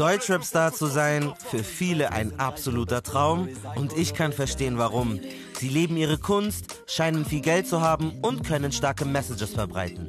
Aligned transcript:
Deutschrap-Star 0.00 0.72
zu 0.72 0.86
sein, 0.86 1.34
für 1.50 1.62
viele 1.62 2.12
ein 2.12 2.40
absoluter 2.40 3.02
Traum. 3.02 3.50
Und 3.76 3.92
ich 3.92 4.14
kann 4.14 4.32
verstehen, 4.32 4.78
warum. 4.78 5.20
Sie 5.58 5.68
leben 5.68 5.98
ihre 5.98 6.16
Kunst, 6.16 6.82
scheinen 6.86 7.26
viel 7.26 7.42
Geld 7.42 7.68
zu 7.68 7.82
haben 7.82 8.12
und 8.22 8.42
können 8.42 8.72
starke 8.72 9.04
Messages 9.04 9.50
verbreiten. 9.50 10.08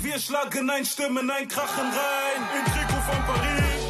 Wir 0.00 0.18
schlagen 0.20 0.70
ein, 0.70 0.84
stimmen 0.84 1.28
ein, 1.28 1.48
krachen 1.48 1.88
rein. 1.90 2.42
Im 2.56 2.64
Trikot 2.72 3.02
von 3.02 3.24
Paris. 3.26 3.83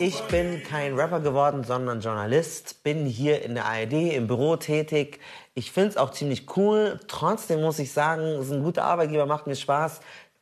Ich 0.00 0.20
bin 0.28 0.62
kein 0.62 0.94
Rapper 0.94 1.20
geworden, 1.20 1.64
sondern 1.64 2.00
Journalist. 2.00 2.82
Bin 2.82 3.06
hier 3.06 3.42
in 3.42 3.54
der 3.54 3.64
ARD 3.64 4.14
im 4.14 4.26
Büro 4.26 4.56
tätig. 4.56 5.20
Ich 5.54 5.72
finde 5.72 5.90
es 5.90 5.96
auch 5.96 6.10
ziemlich 6.10 6.56
cool. 6.56 7.00
Trotzdem 7.08 7.60
muss 7.60 7.78
ich 7.78 7.92
sagen, 7.92 8.22
es 8.22 8.46
ist 8.46 8.52
ein 8.52 8.62
guter 8.62 8.84
Arbeitgeber, 8.84 9.26
macht 9.26 9.46
mir 9.46 9.56
Spaß. 9.56 10.00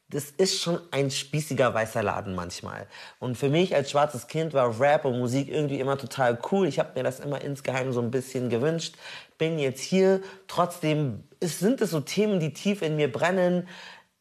Das 0.09 0.31
ist 0.31 0.61
schon 0.61 0.79
ein 0.93 1.11
spießiger 1.11 1.75
weißer 1.75 2.03
Laden 2.03 2.37
manchmal. 2.37 2.87
Und 3.19 3.37
für 3.37 3.49
mich 3.49 3.75
als 3.75 3.91
schwarzes 3.91 4.29
Kind 4.29 4.55
war 4.55 4.79
Rap 4.79 5.05
und 5.05 5.19
Musik 5.19 5.49
irgendwie 5.49 5.81
immer 5.81 5.99
total 5.99 6.39
cool. 6.53 6.69
Ich 6.69 6.79
habe 6.79 6.91
mir 6.95 7.03
das 7.03 7.19
immer 7.19 7.41
insgeheim 7.41 7.93
so 7.93 8.01
ein 8.01 8.13
bisschen 8.13 8.49
gewünscht. 8.49 8.95
Bin 9.37 9.59
jetzt 9.59 9.81
hier. 9.81 10.21
Trotzdem 10.47 11.25
sind 11.41 11.81
es 11.81 11.91
so 11.91 12.01
Themen, 12.01 12.39
die 12.39 12.53
tief 12.53 12.83
in 12.83 12.95
mir 12.95 13.11
brennen. 13.11 13.67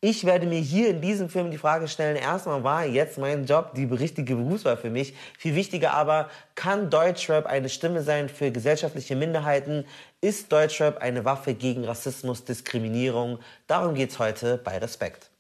Ich 0.02 0.26
werde 0.26 0.46
mir 0.46 0.60
hier 0.60 0.90
in 0.90 1.02
diesem 1.02 1.30
Film 1.30 1.50
die 1.50 1.58
Frage 1.58 1.88
stellen, 1.88 2.16
erstmal 2.16 2.64
war 2.64 2.86
jetzt 2.86 3.18
mein 3.18 3.46
Job 3.46 3.74
die 3.76 3.86
richtige 3.86 4.36
Berufswahl 4.36 4.78
für 4.78 4.90
mich. 4.90 5.16
Viel 5.38 5.56
wichtiger 5.56 5.94
aber, 5.94 6.30
kann 6.54 6.90
Deutschrap 6.90 7.48
eine 7.48 7.70
Stimme 7.70 8.04
sein 8.04 8.30
für 8.30 8.52
gesellschaftliche 8.52 9.16
Minderheiten? 9.16 9.86
Ist 10.22 10.52
Deutschrap 10.52 11.02
eine 11.02 11.26
Waffe 11.26 11.56
gegen 11.56 11.86
Rassismus, 11.86 12.44
Diskriminierung? 12.44 13.40
Darum 13.68 13.96
geht's 13.96 14.20
heute 14.20 14.60
bei 14.64 14.78
Respekt. 14.78 15.32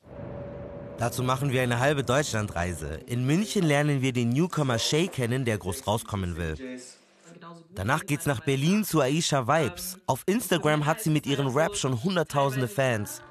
Dazu 0.97 1.21
machen 1.23 1.51
wir 1.51 1.61
eine 1.61 1.79
halbe 1.79 2.03
Deutschlandreise. 2.03 3.01
In 3.05 3.25
München 3.25 3.63
lernen 3.63 4.01
wir 4.01 4.13
den 4.13 4.29
Newcomer 4.29 4.79
Shay 4.79 5.07
kennen, 5.09 5.43
der 5.43 5.57
groß 5.57 5.85
rauskommen 5.85 6.37
will. 6.37 6.55
Danach 7.75 8.05
geht's 8.05 8.25
nach 8.25 8.39
Berlin 8.39 8.85
zu 8.85 9.01
Aisha 9.01 9.47
Vibes. 9.47 9.97
Auf 10.07 10.23
Instagram 10.25 10.85
hat 10.85 11.01
sie 11.01 11.09
mit 11.09 11.25
ihren 11.25 11.47
Rap 11.47 11.75
schon 11.75 12.01
hunderttausende 12.01 12.69
Fans. 12.69 13.21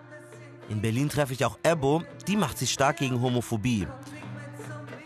In 0.68 0.80
Berlin 0.80 1.08
treffe 1.08 1.32
ich 1.32 1.44
auch 1.44 1.58
Ebo, 1.62 2.02
die 2.26 2.36
macht 2.36 2.58
sich 2.58 2.72
stark 2.72 2.98
gegen 2.98 3.20
Homophobie. 3.20 3.86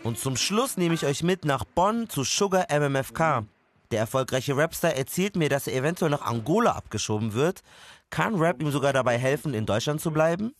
Und 0.03 0.17
zum 0.17 0.37
Schluss 0.37 0.77
nehme 0.77 0.95
ich 0.95 1.05
euch 1.05 1.23
mit 1.23 1.43
nach 1.45 1.65
Bonn 1.65 2.09
zu 2.09 2.23
Sugar 2.23 2.67
MMFK. 2.69 3.45
Der 3.91 3.99
erfolgreiche 3.99 4.55
Rapstar 4.55 4.93
erzählt 4.93 5.35
mir, 5.35 5.49
dass 5.49 5.67
er 5.67 5.73
eventuell 5.73 6.11
nach 6.11 6.21
Angola 6.21 6.71
abgeschoben 6.71 7.33
wird. 7.33 7.61
Kann 8.09 8.35
Rap 8.35 8.61
ihm 8.61 8.71
sogar 8.71 8.93
dabei 8.93 9.17
helfen, 9.17 9.53
in 9.53 9.65
Deutschland 9.65 9.99
zu 9.99 10.11
bleiben? 10.11 10.53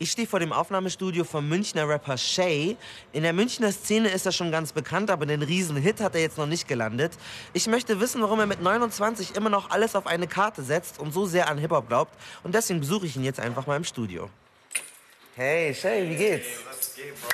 Ich 0.00 0.12
stehe 0.12 0.28
vor 0.28 0.38
dem 0.38 0.52
Aufnahmestudio 0.52 1.24
vom 1.24 1.48
Münchner 1.48 1.88
Rapper 1.88 2.16
Shay. 2.16 2.76
In 3.12 3.24
der 3.24 3.32
Münchner 3.32 3.72
Szene 3.72 4.08
ist 4.10 4.26
er 4.26 4.30
schon 4.30 4.52
ganz 4.52 4.72
bekannt, 4.72 5.10
aber 5.10 5.26
den 5.26 5.42
Riesenhit 5.42 6.00
hat 6.00 6.14
er 6.14 6.20
jetzt 6.20 6.38
noch 6.38 6.46
nicht 6.46 6.68
gelandet. 6.68 7.14
Ich 7.52 7.66
möchte 7.66 7.98
wissen, 7.98 8.22
warum 8.22 8.38
er 8.38 8.46
mit 8.46 8.62
29 8.62 9.34
immer 9.34 9.50
noch 9.50 9.70
alles 9.70 9.96
auf 9.96 10.06
eine 10.06 10.28
Karte 10.28 10.62
setzt 10.62 11.00
und 11.00 11.12
so 11.12 11.26
sehr 11.26 11.48
an 11.48 11.58
Hip-Hop 11.58 11.88
glaubt. 11.88 12.12
Und 12.44 12.54
deswegen 12.54 12.78
besuche 12.78 13.06
ich 13.06 13.16
ihn 13.16 13.24
jetzt 13.24 13.40
einfach 13.40 13.66
mal 13.66 13.76
im 13.76 13.82
Studio. 13.82 14.30
Hey 15.34 15.74
Shay, 15.74 16.08
wie 16.08 16.14
geht's? 16.14 16.46
Was 16.68 16.94
geht, 16.94 17.14
Bro? 17.20 17.28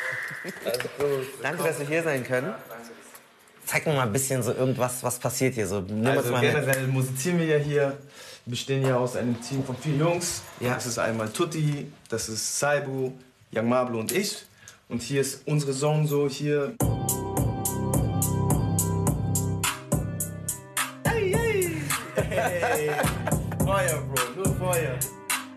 Alles 0.64 0.82
gut. 0.98 1.42
Danke, 1.42 1.62
dass 1.64 1.78
wir 1.78 1.86
hier 1.86 2.02
sein 2.02 2.24
können. 2.24 2.54
Zeig 3.66 3.86
mir 3.86 3.92
mal 3.92 4.06
ein 4.06 4.12
bisschen 4.12 4.42
so 4.42 4.52
irgendwas, 4.52 5.02
was 5.02 5.18
passiert 5.18 5.54
hier. 5.54 5.66
So, 5.66 5.80
nimm 5.80 6.06
Also 6.06 6.32
generell 6.32 6.86
musizieren 6.86 7.38
wir 7.38 7.46
ja 7.46 7.58
hier. 7.58 7.98
Wir 8.46 8.50
bestehen 8.50 8.86
ja 8.86 8.98
aus 8.98 9.16
einem 9.16 9.40
Team 9.40 9.64
von 9.64 9.74
vier 9.74 9.94
Jungs. 9.96 10.42
Ja. 10.60 10.74
Das 10.74 10.84
ist 10.84 10.98
einmal 10.98 11.30
Tutti, 11.30 11.90
das 12.10 12.28
ist 12.28 12.58
Saibu, 12.58 13.12
Young 13.50 13.68
Mablo 13.70 13.98
und 14.00 14.12
ich. 14.12 14.44
Und 14.90 15.00
hier 15.00 15.22
ist 15.22 15.46
unsere 15.46 15.72
Zone 15.72 16.06
so 16.06 16.28
hier. 16.28 16.74
Hey, 21.06 21.32
hey! 21.34 21.70
Hey! 22.16 22.90
Feuer, 23.64 24.02
Bro, 24.12 24.22
nur 24.36 24.54
Feuer. 24.56 24.98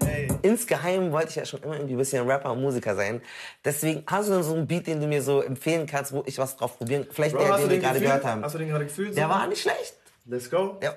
Hey. 0.05 0.29
Insgeheim 0.43 1.11
wollte 1.11 1.27
ich 1.31 1.35
ja 1.35 1.45
schon 1.45 1.61
immer 1.63 1.73
irgendwie 1.73 1.95
ein 1.95 1.97
bisschen 1.97 2.25
Rapper 2.25 2.53
und 2.53 2.61
Musiker 2.61 2.95
sein. 2.95 3.21
Deswegen 3.65 4.03
hast 4.07 4.29
du 4.29 4.33
denn 4.35 4.43
so 4.43 4.53
einen 4.53 4.65
Beat, 4.65 4.87
den 4.87 5.01
du 5.01 5.07
mir 5.07 5.21
so 5.21 5.41
empfehlen 5.41 5.87
kannst, 5.87 6.13
wo 6.13 6.23
ich 6.25 6.37
was 6.37 6.55
drauf 6.55 6.77
probieren 6.77 7.05
Vielleicht 7.11 7.35
Bro, 7.35 7.43
der, 7.43 7.57
den 7.57 7.69
wir 7.69 7.79
gerade 7.79 7.99
gefühlt? 7.99 8.03
gehört 8.05 8.23
haben. 8.23 8.43
Hast 8.45 8.55
du 8.55 8.59
den 8.59 8.69
gerade 8.69 8.85
gefühlt? 8.85 9.17
Der 9.17 9.25
so? 9.25 9.29
war 9.29 9.45
nicht 9.47 9.61
schlecht. 9.61 9.95
Let's 10.29 10.49
go. 10.49 10.77
Ja. 10.83 10.93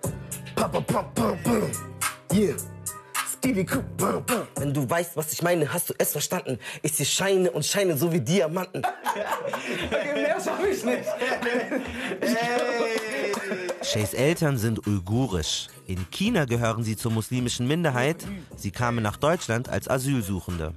Pam, 0.57 0.85
pam, 0.85 1.15
pam. 1.15 1.39
Yeah. 2.33 2.57
Wenn 4.57 4.75
du 4.75 4.91
weißt, 4.91 5.17
was 5.17 5.33
ich 5.33 5.41
meine, 5.41 5.73
hast 5.73 5.89
du 5.89 5.95
es 5.99 6.11
verstanden. 6.11 6.59
Ich 6.83 6.93
sehe 6.93 7.07
Scheine 7.07 7.51
und 7.53 7.65
Scheine 7.65 7.97
so 7.97 8.13
wie 8.13 8.21
Diamanten. 8.21 8.83
Okay, 9.91 10.13
mehr 10.15 10.41
schaff 10.41 10.61
ich 10.65 10.85
nicht. 10.85 11.05
Hey! 12.21 12.61
Shays 13.83 14.15
Eltern 14.15 14.59
sind 14.59 14.87
uigurisch. 14.87 15.69
In 15.87 16.11
China 16.11 16.45
gehören 16.45 16.85
sie 16.85 16.97
zur 16.97 17.11
muslimischen 17.11 17.67
Minderheit. 17.67 18.25
Sie 18.57 18.71
kamen 18.71 19.03
nach 19.03 19.17
Deutschland 19.17 19.69
als 19.69 19.89
Asylsuchende. 19.89 20.73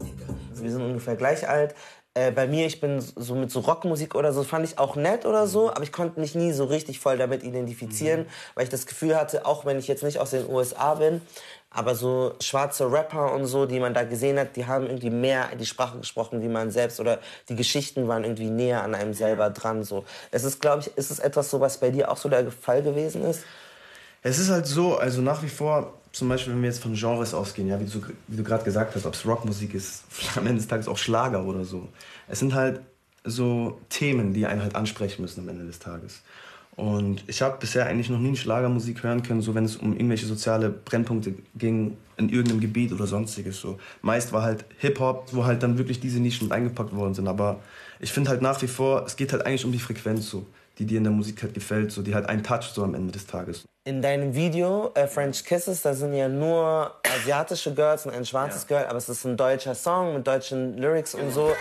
Wir 0.56 0.72
sind 0.72 0.82
ungefähr 0.82 1.16
gleich 1.16 1.48
alt. 1.48 1.76
Äh, 2.16 2.32
bei 2.32 2.46
mir, 2.46 2.68
ich 2.68 2.80
bin 2.80 3.02
so 3.02 3.34
mit 3.34 3.50
so 3.50 3.62
Rockmusik 3.62 4.14
oder 4.14 4.34
so, 4.34 4.44
fand 4.44 4.66
ich 4.66 4.78
auch 4.78 4.96
nett 4.96 5.26
oder 5.26 5.48
so, 5.48 5.72
aber 5.72 5.82
ich 5.82 5.92
konnte 5.92 6.20
mich 6.20 6.36
nie 6.36 6.52
so 6.52 6.66
richtig 6.66 7.00
voll 7.00 7.18
damit 7.18 7.44
identifizieren, 7.44 8.28
weil 8.54 8.66
ich 8.66 8.70
das 8.70 8.86
Gefühl 8.86 9.16
hatte, 9.16 9.48
auch 9.48 9.66
wenn 9.66 9.80
ich 9.80 9.88
jetzt 9.88 10.04
nicht 10.04 10.20
aus 10.20 10.30
den 10.30 10.48
USA 10.48 10.94
bin, 10.94 11.22
aber 11.72 11.96
so 11.96 12.36
schwarze 12.40 12.92
Rapper 12.92 13.34
und 13.34 13.48
so, 13.48 13.66
die 13.66 13.80
man 13.80 13.96
da 13.96 14.04
gesehen 14.04 14.38
hat, 14.38 14.56
die 14.56 14.68
haben 14.68 14.86
irgendwie 14.86 15.10
mehr 15.10 15.56
die 15.60 15.66
Sprache 15.66 15.98
gesprochen, 15.98 16.44
wie 16.44 16.48
man 16.48 16.70
selbst 16.70 17.00
oder 17.00 17.18
die 17.50 17.56
Geschichten 17.56 18.08
waren 18.08 18.24
irgendwie 18.24 18.52
näher 18.52 18.84
an 18.84 18.94
einem 18.94 19.16
selber 19.16 19.50
dran. 19.50 19.84
So. 19.84 20.06
Es 20.30 20.44
ist, 20.44 20.62
glaube 20.62 20.82
ich, 20.82 20.96
ist 20.96 21.10
es 21.10 21.18
etwas 21.18 21.50
so, 21.50 21.62
was 21.62 21.80
bei 21.80 21.90
dir 21.90 22.12
auch 22.12 22.18
so 22.18 22.30
der 22.30 22.52
Fall 22.52 22.84
gewesen 22.84 23.24
ist? 23.24 23.44
Es 24.24 24.40
ist 24.40 24.50
halt 24.50 24.66
so, 24.66 24.98
also 24.98 25.22
nach 25.22 25.44
wie 25.44 25.50
vor, 25.50 25.94
zum 26.14 26.30
Beispiel, 26.30 26.54
wenn 26.54 26.62
wir 26.62 26.70
jetzt 26.70 26.82
von 26.82 26.94
Genres 26.94 27.34
ausgehen, 27.34 27.68
ja, 27.68 27.80
wie 27.80 27.86
du, 27.86 28.02
wie 28.28 28.38
du 28.38 28.44
gerade 28.44 28.64
gesagt 28.64 28.96
hast, 28.96 29.06
ob 29.06 29.14
es 29.14 29.26
Rockmusik 29.26 29.74
ist, 29.74 30.04
am 30.36 30.48
Ende 30.48 30.60
des 30.60 30.68
Tages 30.68 30.88
auch 30.88 30.98
Schlager 30.98 31.44
oder 31.44 31.66
so. 31.66 31.90
Es 32.28 32.40
sind 32.40 32.54
halt 32.54 32.82
so 33.26 33.80
Themen, 33.90 34.34
die 34.34 34.46
einen 34.46 34.62
halt 34.62 34.76
ansprechen 34.76 35.22
müssen 35.22 35.42
am 35.42 35.50
Ende 35.50 35.66
des 35.66 35.80
Tages. 35.80 36.22
Und 36.76 37.24
ich 37.28 37.42
habe 37.42 37.58
bisher 37.60 37.86
eigentlich 37.86 38.10
noch 38.10 38.20
nie 38.20 38.36
Schlagermusik 38.36 39.04
hören 39.04 39.22
können, 39.22 39.42
so 39.42 39.54
wenn 39.54 39.66
es 39.66 39.76
um 39.76 39.94
irgendwelche 39.94 40.26
soziale 40.26 40.70
Brennpunkte 40.70 41.36
ging 41.56 41.98
in 42.18 42.30
irgendeinem 42.30 42.62
Gebiet 42.62 42.92
oder 42.92 43.06
sonstiges. 43.06 43.60
So. 43.60 43.78
Meist 44.02 44.34
war 44.34 44.42
halt 44.42 44.66
Hip-Hop, 44.80 45.28
wo 45.34 45.46
halt 45.46 45.62
dann 45.62 45.78
wirklich 45.78 46.00
diese 46.00 46.20
Nischen 46.20 46.48
mit 46.48 46.54
eingepackt 46.54 46.96
worden 46.96 47.14
sind. 47.14 47.28
Aber 47.28 47.60
ich 48.00 48.12
finde 48.12 48.32
halt 48.32 48.42
nach 48.42 48.62
wie 48.64 48.68
vor, 48.68 49.06
es 49.06 49.16
geht 49.16 49.34
halt 49.34 49.46
eigentlich 49.46 49.66
um 49.66 49.72
die 49.72 49.80
Frequenz 49.80 50.30
so, 50.30 50.48
die 50.80 50.86
dir 50.86 50.98
in 50.98 51.04
der 51.04 51.14
Musik 51.14 51.44
halt 51.44 51.54
gefällt, 51.54 51.92
so, 51.92 52.02
die 52.02 52.16
halt 52.16 52.28
einen 52.28 52.44
toucht 52.44 52.74
so 52.74 52.84
am 52.84 52.96
Ende 52.96 53.12
des 53.12 53.28
Tages. 53.28 53.66
In 53.86 54.02
deinem 54.02 54.34
Video 54.34 54.92
äh, 54.96 55.08
French 55.08 55.44
Kisses, 55.44 55.82
da 55.82 55.94
sind 55.94 56.14
ja 56.14 56.30
nur 56.30 56.96
asiatische 57.16 57.74
Girls 57.74 58.06
und 58.06 58.14
ein 58.14 58.26
schwarzes 58.26 58.66
Girl, 58.66 58.86
aber 58.86 58.98
es 58.98 59.10
ist 59.10 59.26
ein 59.26 59.36
deutscher 59.38 59.76
Song 59.76 60.14
mit 60.14 60.26
deutschen 60.26 60.78
Lyrics 60.78 61.16
und 61.16 61.32
so. 61.32 61.52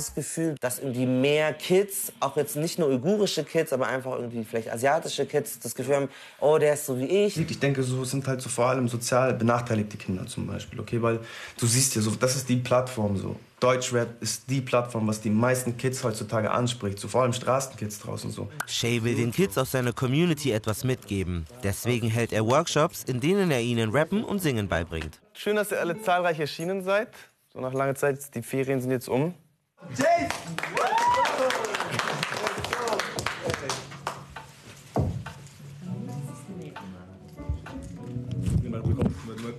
Das 0.00 0.14
Gefühl, 0.14 0.54
dass 0.60 0.78
irgendwie 0.78 1.04
mehr 1.04 1.52
Kids, 1.52 2.10
auch 2.20 2.36
jetzt 2.36 2.56
nicht 2.56 2.78
nur 2.78 2.88
uigurische 2.88 3.44
Kids, 3.44 3.70
aber 3.72 3.86
einfach 3.86 4.12
irgendwie 4.12 4.44
vielleicht 4.44 4.72
asiatische 4.72 5.26
Kids, 5.26 5.58
das 5.58 5.74
Gefühl 5.74 5.96
haben, 5.96 6.08
oh, 6.40 6.56
der 6.56 6.72
ist 6.72 6.86
so 6.86 6.98
wie 6.98 7.04
ich. 7.04 7.36
Ich 7.36 7.58
denke, 7.58 7.82
so 7.82 8.02
sind 8.04 8.26
halt 8.26 8.40
so 8.40 8.48
vor 8.48 8.66
allem 8.66 8.88
sozial 8.88 9.34
benachteiligte 9.34 9.98
Kinder 9.98 10.26
zum 10.26 10.46
Beispiel, 10.46 10.80
okay? 10.80 11.02
Weil 11.02 11.20
du 11.58 11.66
siehst 11.66 11.94
ja 11.96 12.00
so, 12.00 12.12
das 12.12 12.36
ist 12.36 12.48
die 12.48 12.56
Plattform 12.56 13.18
so. 13.18 13.36
Deutschrap 13.60 14.22
ist 14.22 14.48
die 14.48 14.62
Plattform, 14.62 15.06
was 15.06 15.20
die 15.20 15.28
meisten 15.28 15.76
Kids 15.76 16.02
heutzutage 16.02 16.50
anspricht, 16.50 16.98
so 16.98 17.08
vor 17.08 17.22
allem 17.22 17.34
Straßenkids 17.34 17.98
draußen 17.98 18.30
so. 18.30 18.48
Shay 18.66 19.04
will 19.04 19.14
den 19.14 19.32
Kids 19.32 19.58
aus 19.58 19.72
seiner 19.72 19.92
Community 19.92 20.50
etwas 20.50 20.82
mitgeben. 20.82 21.44
Deswegen 21.62 22.08
hält 22.08 22.32
er 22.32 22.46
Workshops, 22.46 23.04
in 23.04 23.20
denen 23.20 23.50
er 23.50 23.60
ihnen 23.60 23.90
Rappen 23.90 24.24
und 24.24 24.40
Singen 24.40 24.66
beibringt. 24.66 25.20
Schön, 25.34 25.56
dass 25.56 25.70
ihr 25.72 25.78
alle 25.78 26.00
zahlreich 26.00 26.40
erschienen 26.40 26.82
seid. 26.82 27.08
So 27.52 27.60
nach 27.60 27.74
langer 27.74 27.96
Zeit, 27.96 28.34
die 28.34 28.42
Ferien 28.42 28.80
sind 28.80 28.92
jetzt 28.92 29.08
um. 29.08 29.34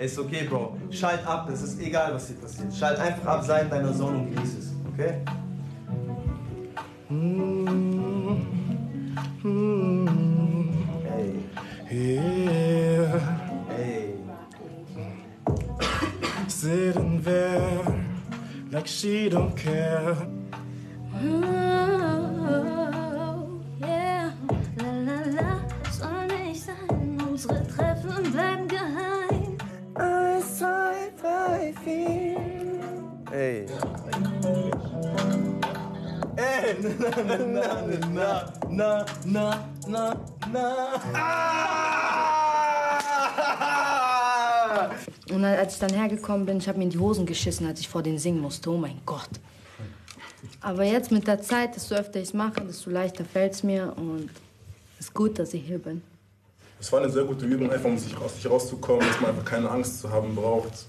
Ist 0.02 0.18
okay, 0.18 0.48
Bro. 0.50 0.78
Schalt 0.90 1.26
ab, 1.28 1.48
es 1.52 1.62
ist 1.62 1.80
egal, 1.80 2.14
was 2.14 2.28
hier 2.28 2.38
passiert. 2.38 2.74
Schalt 2.74 3.00
einfach 3.00 3.26
ab, 3.26 3.44
sei 3.44 3.62
in 3.62 3.70
deiner 3.70 3.96
Zone 3.96 4.18
und 4.18 4.34
genieß 4.34 4.58
es, 4.58 4.72
okay? 4.92 5.24
She 19.02 19.30
don't 19.30 19.56
care. 19.58 20.16
Yeah, 23.80 24.32
la 24.78 24.92
la 25.08 25.20
la, 25.38 25.52
soll 25.92 26.28
nicht 26.28 26.64
sein. 26.64 27.18
Unsere 27.28 27.66
Treffen 27.68 28.32
bleiben 28.32 28.68
geheim. 28.68 29.58
Eins, 29.96 30.60
zwei, 30.60 31.12
drei, 31.20 31.74
vier. 31.84 32.38
Ey. 33.32 33.66
Ey, 36.36 36.76
na, 37.00 37.10
na, 37.24 37.38
na, 37.48 38.46
na, 38.70 39.06
na, 39.26 39.56
na, 39.88 40.16
na, 40.52 40.62
na. 41.12 42.01
Und 45.32 45.46
als 45.46 45.76
ich 45.76 45.80
dann 45.80 45.94
hergekommen 45.94 46.46
bin, 46.46 46.58
ich 46.58 46.68
habe 46.68 46.78
mir 46.78 46.86
in 46.86 46.90
die 46.90 47.00
Hosen 47.00 47.26
geschissen, 47.26 47.66
als 47.66 47.80
ich 47.80 47.88
vor 47.88 48.04
denen 48.04 48.20
singen 48.20 48.42
musste. 48.42 48.70
Oh 48.70 48.78
mein 48.78 49.00
Gott. 49.06 49.30
Aber 50.60 50.84
jetzt 50.84 51.12
mit 51.12 51.28
der 51.28 51.42
Zeit, 51.42 51.76
desto 51.76 51.96
öfter 51.96 52.20
ich 52.20 52.30
es 52.30 52.34
mache, 52.34 52.62
desto 52.62 52.90
leichter 52.90 53.26
fällt 53.26 53.54
es 53.54 53.64
mir. 53.64 53.94
Und 53.96 54.30
es 55.00 55.08
ist 55.08 55.14
gut, 55.14 55.40
dass 55.40 55.54
ich 55.54 55.64
hier 55.64 55.80
bin. 55.80 56.02
Es 56.80 56.92
war 56.92 57.02
eine 57.02 57.12
sehr 57.12 57.24
gute 57.24 57.46
Übung, 57.46 57.72
einfach 57.72 57.90
um 57.90 57.98
sich 57.98 58.16
aus 58.18 58.36
sich 58.36 58.50
rauszukommen, 58.50 59.08
dass 59.08 59.22
man 59.22 59.32
einfach 59.32 59.46
keine 59.46 59.70
Angst 59.70 60.00
zu 60.00 60.10
haben 60.10 60.36
braucht, 60.36 60.88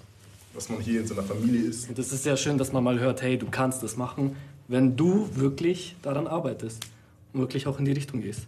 dass 0.55 0.69
man 0.69 0.81
hier 0.81 1.01
in 1.01 1.07
seiner 1.07 1.23
Familie 1.23 1.69
ist. 1.69 1.89
Und 1.89 1.99
es 1.99 2.13
ist 2.13 2.23
sehr 2.23 2.37
schön, 2.37 2.57
dass 2.57 2.73
man 2.73 2.83
mal 2.83 2.99
hört, 2.99 3.21
hey, 3.23 3.39
du 3.39 3.47
kannst 3.51 3.83
das 3.83 3.97
machen, 3.97 4.37
wenn 4.69 4.97
du 4.97 5.29
wirklich 5.35 5.97
daran 6.03 6.27
arbeitest 6.27 6.83
und 7.33 7.41
wirklich 7.41 7.67
auch 7.67 7.79
in 7.79 7.85
die 7.85 7.93
Richtung 7.93 8.23
gehst. 8.23 8.47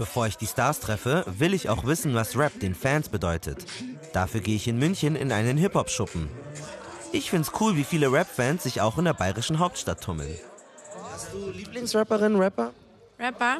Bevor 0.00 0.26
ich 0.26 0.38
die 0.38 0.46
Stars 0.46 0.80
treffe, 0.80 1.26
will 1.26 1.52
ich 1.52 1.68
auch 1.68 1.84
wissen, 1.84 2.14
was 2.14 2.34
Rap 2.34 2.58
den 2.58 2.74
Fans 2.74 3.10
bedeutet. 3.10 3.66
Dafür 4.14 4.40
gehe 4.40 4.56
ich 4.56 4.66
in 4.66 4.78
München 4.78 5.14
in 5.14 5.30
einen 5.30 5.58
Hip-Hop-Schuppen. 5.58 6.30
Ich 7.12 7.28
find's 7.28 7.52
cool, 7.60 7.76
wie 7.76 7.84
viele 7.84 8.10
Rap-Fans 8.10 8.62
sich 8.62 8.80
auch 8.80 8.96
in 8.96 9.04
der 9.04 9.12
bayerischen 9.12 9.58
Hauptstadt 9.58 10.02
tummeln. 10.02 10.34
Hast 11.12 11.34
du 11.34 11.50
Lieblingsrapperin, 11.50 12.34
Rapper? 12.36 12.72
Rapper? 13.18 13.58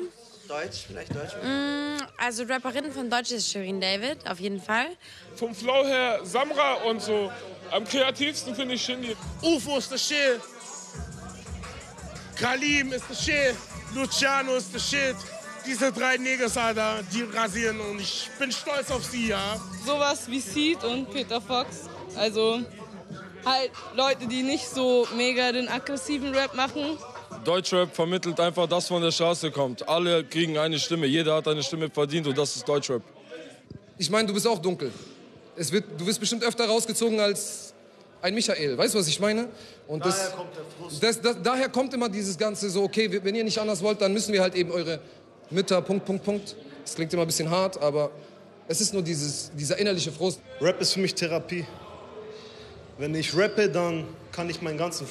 Deutsch, 0.49 0.87
vielleicht 0.87 1.15
Deutsch? 1.15 1.35
Mm, 1.45 1.99
also 2.17 2.45
Rapperin 2.45 2.91
von 2.91 3.11
Deutsch 3.11 3.33
ist 3.33 3.51
Shirin 3.51 3.79
David, 3.79 4.27
auf 4.27 4.41
jeden 4.41 4.63
Fall. 4.63 4.87
Vom 5.37 5.55
Flow 5.55 5.85
her 5.85 6.21
Samra 6.23 6.77
und 6.89 7.03
so. 7.03 7.31
Am 7.71 7.85
kreativsten 7.85 8.55
finde 8.55 8.77
ich 8.77 8.83
Shindy. 8.83 9.15
UFO 9.43 9.77
ist 9.77 9.93
der 9.93 9.99
Shit. 9.99 10.41
Kalim 12.35 12.95
ist 12.95 13.05
der 13.11 13.15
Shit. 13.15 13.57
Luciano 13.95 14.55
ist 14.55 14.73
der 14.73 14.79
Shit. 14.79 15.17
Diese 15.71 15.93
drei 15.93 16.17
Neger, 16.17 16.49
Alter, 16.57 16.99
die 17.15 17.23
rasieren 17.23 17.79
und 17.81 18.01
ich 18.01 18.29
bin 18.41 18.51
stolz 18.51 18.91
auf 18.91 19.05
sie, 19.05 19.29
ja. 19.29 19.57
Sowas 19.87 20.29
wie 20.29 20.41
Seed 20.41 20.83
und 20.83 21.09
Peter 21.13 21.41
Fox. 21.41 21.89
Also 22.17 22.61
halt 23.45 23.71
Leute, 23.95 24.27
die 24.27 24.43
nicht 24.43 24.69
so 24.69 25.07
mega 25.17 25.53
den 25.53 25.69
aggressiven 25.69 26.35
Rap 26.35 26.55
machen. 26.55 26.99
Deutschrap 27.45 27.95
vermittelt 27.95 28.41
einfach, 28.41 28.67
das 28.67 28.89
von 28.89 29.01
der 29.01 29.13
Straße 29.13 29.53
kommt. 29.53 29.89
Alle 29.89 30.25
kriegen 30.25 30.59
eine 30.59 30.77
Stimme, 30.77 31.07
jeder 31.07 31.37
hat 31.37 31.47
eine 31.47 31.63
Stimme 31.63 31.89
verdient 31.89 32.27
und 32.27 32.37
das 32.37 32.57
ist 32.57 32.69
Deutschrap. 32.69 33.03
Ich 33.97 34.11
meine, 34.11 34.27
du 34.27 34.35
bist 34.35 34.49
auch 34.49 34.59
dunkel. 34.59 34.91
Es 35.55 35.71
wird, 35.71 35.85
du 35.97 36.05
wirst 36.05 36.19
bestimmt 36.19 36.43
öfter 36.43 36.67
rausgezogen 36.67 37.21
als 37.21 37.75
ein 38.23 38.35
Michael. 38.35 38.77
Weißt 38.77 38.95
du, 38.95 38.99
was 38.99 39.07
ich 39.07 39.21
meine? 39.21 39.49
Und 39.87 40.05
Daher 40.05 40.25
das, 40.25 40.35
kommt 40.35 40.57
der 40.57 40.65
Frust. 40.65 41.03
Das, 41.03 41.21
das, 41.21 41.37
daher 41.45 41.69
kommt 41.69 41.95
immer 41.95 42.09
dieses 42.09 42.37
Ganze 42.37 42.71
so, 42.71 42.83
okay, 42.83 43.21
wenn 43.23 43.37
ihr 43.37 43.45
nicht 43.45 43.59
anders 43.59 43.81
wollt, 43.83 44.01
dann 44.01 44.13
müssen 44.13 44.33
wir 44.33 44.43
halt 44.43 44.57
eben 44.57 44.73
eure 44.73 45.01
Mütter, 45.51 45.83
Punkt, 45.83 46.05
Punkt, 46.05 46.25
Punkt. 46.25 46.57
Das 46.85 46.95
klingt 46.95 47.13
immer 47.13 47.23
ein 47.23 47.27
bisschen 47.27 47.51
hart, 47.51 47.81
aber 47.81 48.11
es 48.69 48.81
ist 48.81 48.93
nur 48.93 49.03
dieses, 49.03 49.51
dieser 49.55 49.79
innerliche 49.79 50.13
Frust. 50.13 50.41
Rap 50.61 50.81
ist 50.81 50.93
für 50.93 51.01
mich 51.01 51.15
Therapie. 51.15 51.67
Wenn 52.99 53.15
ich 53.15 53.37
rappe, 53.37 53.69
dann 53.69 54.07
kann 54.31 54.49
ich 54.49 54.63
meinen 54.63 54.79
ganzen 54.79 55.07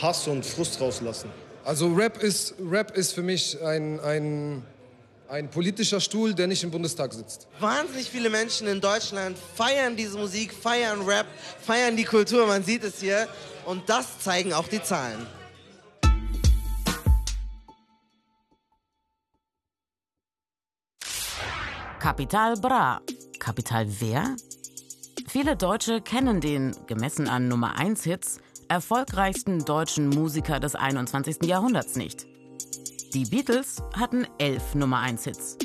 Hass 0.00 0.26
und 0.26 0.46
Frust 0.46 0.80
rauslassen. 0.80 1.30
Also 1.64 1.92
Rap 1.92 2.22
ist, 2.22 2.54
Rap 2.60 2.96
ist 2.96 3.12
für 3.12 3.22
mich 3.22 3.60
ein, 3.62 4.00
ein, 4.00 4.62
ein 5.28 5.50
politischer 5.50 6.00
Stuhl, 6.00 6.34
der 6.34 6.46
nicht 6.46 6.64
im 6.64 6.70
Bundestag 6.70 7.12
sitzt. 7.12 7.46
Wahnsinnig 7.60 8.08
viele 8.08 8.30
Menschen 8.30 8.66
in 8.68 8.80
Deutschland 8.80 9.36
feiern 9.54 9.96
diese 9.96 10.16
Musik, 10.16 10.52
feiern 10.54 11.02
Rap, 11.02 11.26
feiern 11.60 11.96
die 11.96 12.04
Kultur, 12.04 12.46
man 12.46 12.64
sieht 12.64 12.84
es 12.84 13.00
hier. 13.00 13.28
Und 13.66 13.88
das 13.88 14.18
zeigen 14.20 14.52
auch 14.52 14.66
die 14.66 14.82
Zahlen. 14.82 15.26
Kapital 22.02 22.56
Bra. 22.56 23.00
Kapital 23.38 23.86
wer? 24.00 24.34
Viele 25.28 25.56
Deutsche 25.56 26.00
kennen 26.00 26.40
den, 26.40 26.74
gemessen 26.88 27.28
an 27.28 27.46
Nummer 27.46 27.76
1 27.78 28.02
Hits, 28.02 28.40
erfolgreichsten 28.66 29.64
deutschen 29.64 30.08
Musiker 30.08 30.58
des 30.58 30.74
21. 30.74 31.44
Jahrhunderts 31.44 31.94
nicht. 31.94 32.26
Die 33.14 33.24
Beatles 33.24 33.84
hatten 33.96 34.26
elf 34.38 34.74
Nummer 34.74 34.98
1 34.98 35.22
Hits. 35.22 35.58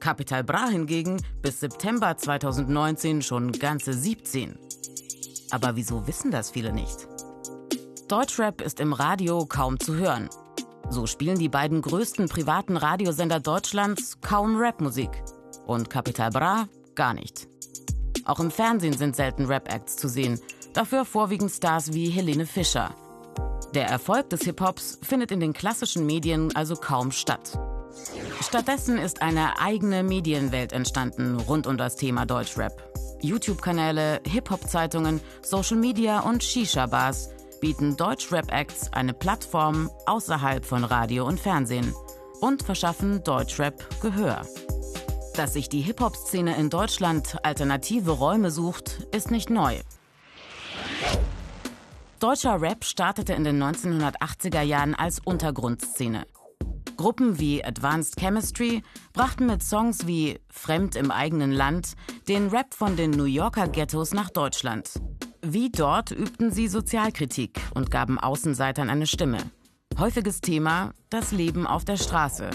Capital 0.00 0.42
Bra 0.42 0.66
hingegen 0.66 1.22
bis 1.42 1.60
September 1.60 2.16
2019 2.16 3.22
schon 3.22 3.52
ganze 3.52 3.92
17. 3.92 4.58
Aber 5.52 5.76
wieso 5.76 6.08
wissen 6.08 6.32
das 6.32 6.50
viele 6.50 6.72
nicht? 6.72 7.06
Deutschrap 8.08 8.62
ist 8.62 8.80
im 8.80 8.92
Radio 8.92 9.46
kaum 9.46 9.78
zu 9.78 9.94
hören. 9.94 10.28
So 10.90 11.06
spielen 11.06 11.38
die 11.38 11.48
beiden 11.48 11.82
größten 11.82 12.28
privaten 12.28 12.76
Radiosender 12.76 13.38
Deutschlands 13.38 14.20
kaum 14.20 14.56
Rapmusik. 14.56 15.10
Und 15.68 15.90
Capital 15.90 16.30
Bra 16.30 16.66
gar 16.94 17.12
nicht. 17.12 17.46
Auch 18.24 18.40
im 18.40 18.50
Fernsehen 18.50 18.94
sind 18.94 19.14
selten 19.14 19.44
Rap-Acts 19.44 19.96
zu 19.96 20.08
sehen, 20.08 20.40
dafür 20.72 21.04
vorwiegend 21.04 21.50
Stars 21.50 21.92
wie 21.92 22.08
Helene 22.08 22.46
Fischer. 22.46 22.94
Der 23.74 23.86
Erfolg 23.86 24.30
des 24.30 24.40
Hip-Hops 24.42 24.98
findet 25.02 25.30
in 25.30 25.40
den 25.40 25.52
klassischen 25.52 26.06
Medien 26.06 26.56
also 26.56 26.74
kaum 26.74 27.12
statt. 27.12 27.58
Stattdessen 28.40 28.96
ist 28.96 29.20
eine 29.20 29.60
eigene 29.60 30.02
Medienwelt 30.02 30.72
entstanden 30.72 31.38
rund 31.38 31.66
um 31.66 31.76
das 31.76 31.96
Thema 31.96 32.24
Deutschrap. 32.24 32.72
YouTube-Kanäle, 33.20 34.22
Hip-Hop-Zeitungen, 34.26 35.20
Social 35.42 35.76
Media 35.76 36.20
und 36.20 36.42
Shisha-Bars 36.42 37.28
bieten 37.60 37.94
Deutschrap-Acts 37.96 38.94
eine 38.94 39.12
Plattform 39.12 39.90
außerhalb 40.06 40.64
von 40.64 40.84
Radio 40.84 41.26
und 41.26 41.38
Fernsehen 41.38 41.94
und 42.40 42.62
verschaffen 42.62 43.22
Deutschrap 43.22 43.74
Gehör. 44.00 44.46
Dass 45.38 45.52
sich 45.52 45.68
die 45.68 45.82
Hip-Hop-Szene 45.82 46.56
in 46.56 46.68
Deutschland 46.68 47.36
alternative 47.44 48.10
Räume 48.10 48.50
sucht, 48.50 49.06
ist 49.12 49.30
nicht 49.30 49.50
neu. 49.50 49.78
Deutscher 52.18 52.60
Rap 52.60 52.84
startete 52.84 53.34
in 53.34 53.44
den 53.44 53.62
1980er 53.62 54.62
Jahren 54.62 54.96
als 54.96 55.20
Untergrundszene. 55.24 56.26
Gruppen 56.96 57.38
wie 57.38 57.64
Advanced 57.64 58.16
Chemistry 58.18 58.82
brachten 59.12 59.46
mit 59.46 59.62
Songs 59.62 60.08
wie 60.08 60.40
Fremd 60.50 60.96
im 60.96 61.12
eigenen 61.12 61.52
Land 61.52 61.92
den 62.26 62.48
Rap 62.48 62.74
von 62.74 62.96
den 62.96 63.12
New 63.12 63.22
Yorker 63.22 63.68
Ghettos 63.68 64.12
nach 64.12 64.30
Deutschland. 64.30 64.90
Wie 65.40 65.70
dort 65.70 66.10
übten 66.10 66.50
sie 66.50 66.66
Sozialkritik 66.66 67.60
und 67.74 67.92
gaben 67.92 68.18
Außenseitern 68.18 68.90
eine 68.90 69.06
Stimme. 69.06 69.38
Häufiges 69.96 70.40
Thema 70.40 70.94
das 71.10 71.30
Leben 71.30 71.64
auf 71.64 71.84
der 71.84 71.96
Straße. 71.96 72.50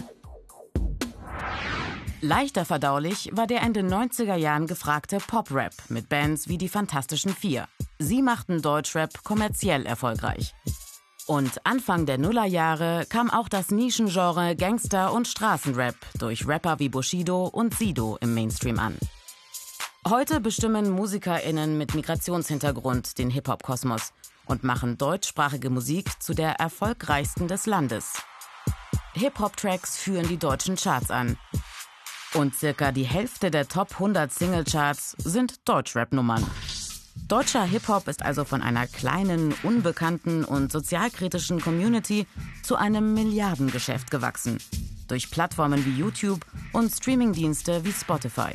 Leichter 2.24 2.63
verdaulich 2.63 3.30
war 3.34 3.48
der 3.48 3.62
in 3.63 3.74
den 3.74 3.94
90er 3.94 4.36
Jahren 4.36 4.65
gefragte 4.65 5.18
Pop-Rap 5.18 5.74
mit 5.89 6.08
Bands 6.08 6.48
wie 6.48 6.58
die 6.58 6.70
Fantastischen 6.70 7.36
Vier. 7.36 7.68
Sie 8.00 8.22
machten 8.22 8.62
Deutschrap 8.62 9.25
kommerziell 9.25 9.86
erfolgreich. 9.86 10.56
Und 11.27 11.65
Anfang 11.65 12.06
der 12.06 12.18
Nullerjahre 12.18 13.06
kam 13.10 13.30
auch 13.30 13.50
das 13.50 13.72
Nischengenre 13.72 14.56
Gangster- 14.56 15.12
und 15.12 15.27
Straßenrap 15.27 15.96
durch 16.18 16.48
Rapper 16.48 16.80
wie 16.80 16.88
Bushido 16.88 17.44
und 17.44 17.74
Sido 17.74 18.18
im 18.22 18.34
Mainstream 18.34 18.80
an. 18.80 18.98
Heute 20.08 20.39
bestimmen 20.39 20.92
MusikerInnen 20.92 21.77
mit 21.77 21.94
Migrationshintergrund 21.94 23.18
den 23.18 23.32
Hip-Hop-Kosmos 23.32 24.13
und 24.46 24.63
machen 24.63 24.98
deutschsprachige 24.98 25.70
Musik 25.70 26.10
zu 26.24 26.34
der 26.34 26.53
erfolgreichsten 26.53 27.50
des 27.50 27.65
Landes. 27.65 28.13
Hip-Hop-Tracks 29.15 29.98
führen 29.98 30.30
die 30.30 30.38
deutschen 30.38 30.77
Charts 30.77 31.12
an. 31.12 31.38
Und 32.33 32.55
circa 32.55 32.91
die 32.91 33.03
Hälfte 33.03 33.51
der 33.51 33.67
Top 33.67 33.91
100 33.93 34.33
Singlecharts 34.33 35.15
sind 35.19 35.67
Deutschrap-Nummern. 35.69 36.43
Deutscher 37.27 37.63
Hip-Hop 37.63 38.07
ist 38.07 38.23
also 38.23 38.43
von 38.43 38.63
einer 38.63 38.87
kleinen, 38.87 39.53
unbekannten 39.61 40.43
und 40.43 40.71
sozialkritischen 40.71 41.61
Community 41.61 42.25
zu 42.63 42.75
einem 42.75 43.13
Milliardengeschäft 43.13 44.09
gewachsen. 44.09 44.57
Durch 45.07 45.29
Plattformen 45.29 45.85
wie 45.85 45.97
YouTube 45.97 46.43
und 46.73 46.91
Streamingdienste 46.91 47.85
wie 47.85 47.91
Spotify. 47.91 48.53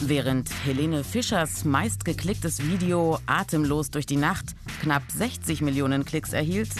Während 0.00 0.50
Helene 0.64 1.04
Fischers 1.04 1.64
meistgeklicktes 1.64 2.64
Video 2.64 3.18
Atemlos 3.26 3.90
durch 3.90 4.06
die 4.06 4.16
Nacht 4.16 4.56
knapp 4.80 5.02
60 5.12 5.60
Millionen 5.60 6.04
Klicks 6.04 6.32
erhielt, 6.32 6.70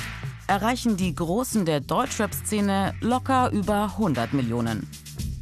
erreichen 0.48 0.96
die 0.96 1.14
Großen 1.14 1.64
der 1.64 1.80
Deutschrap-Szene 1.80 2.94
locker 3.00 3.50
über 3.52 3.84
100 3.84 4.32
Millionen. 4.32 4.88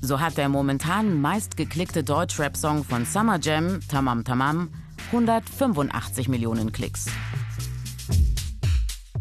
So 0.01 0.21
hat 0.21 0.37
der 0.37 0.49
momentan 0.49 1.21
meistgeklickte 1.21 2.05
Deutschrap-Song 2.05 2.85
von 2.85 3.05
Summer 3.05 3.39
Jam, 3.41 3.81
Tamam 3.89 4.25
Tamam, 4.25 4.71
185 5.09 6.29
Millionen 6.29 6.73
Klicks. 6.73 7.07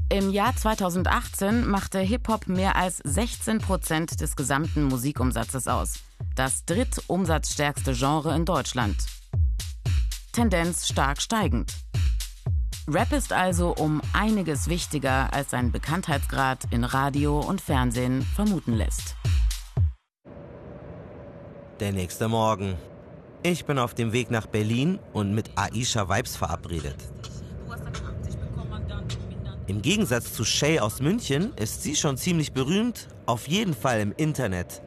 Im 0.10 0.31
Jahr 0.31 0.55
2018 0.55 1.67
machte 1.67 2.00
Hip-Hop 2.00 2.48
mehr 2.48 2.77
als 2.77 3.01
16 3.03 3.57
Prozent 3.57 4.22
des 4.22 4.38
gesamten 4.38 4.86
Musikumsatzes 4.86 5.67
aus. 5.67 5.96
Das 6.36 6.63
drittumsatzstärkste 6.63 7.93
Genre 7.93 8.34
in 8.34 8.46
Deutschland. 8.46 8.96
Tendenz 10.31 10.88
stark 10.88 11.22
steigend. 11.22 11.74
Rap 12.88 13.12
ist 13.12 13.34
also 13.34 13.75
um 13.75 14.01
einiges 14.13 14.69
wichtiger, 14.69 15.34
als 15.34 15.50
sein 15.50 15.74
Bekanntheitsgrad 15.74 16.72
in 16.72 16.86
Radio 16.86 17.41
und 17.41 17.60
Fernsehen 17.60 18.22
vermuten 18.22 18.74
lässt. 18.74 19.16
Der 21.79 21.91
nächste 21.91 22.27
Morgen. 22.27 22.75
Ich 23.43 23.65
bin 23.65 23.77
auf 23.77 23.93
dem 23.93 24.12
Weg 24.12 24.31
nach 24.31 24.48
Berlin 24.48 24.98
und 25.13 25.36
mit 25.36 25.51
Aisha 25.55 26.10
Vibes 26.10 26.36
verabredet. 26.36 26.96
Im 29.67 29.84
Gegensatz 29.84 30.34
zu 30.34 30.43
Shay 30.43 30.79
aus 30.79 31.01
München 31.01 31.53
ist 31.55 31.84
sie 31.84 31.96
schon 31.96 32.17
ziemlich 32.17 32.51
berühmt, 32.51 33.10
auf 33.27 33.48
jeden 33.48 33.75
Fall 33.75 34.00
im 34.00 34.12
Internet. 34.17 34.81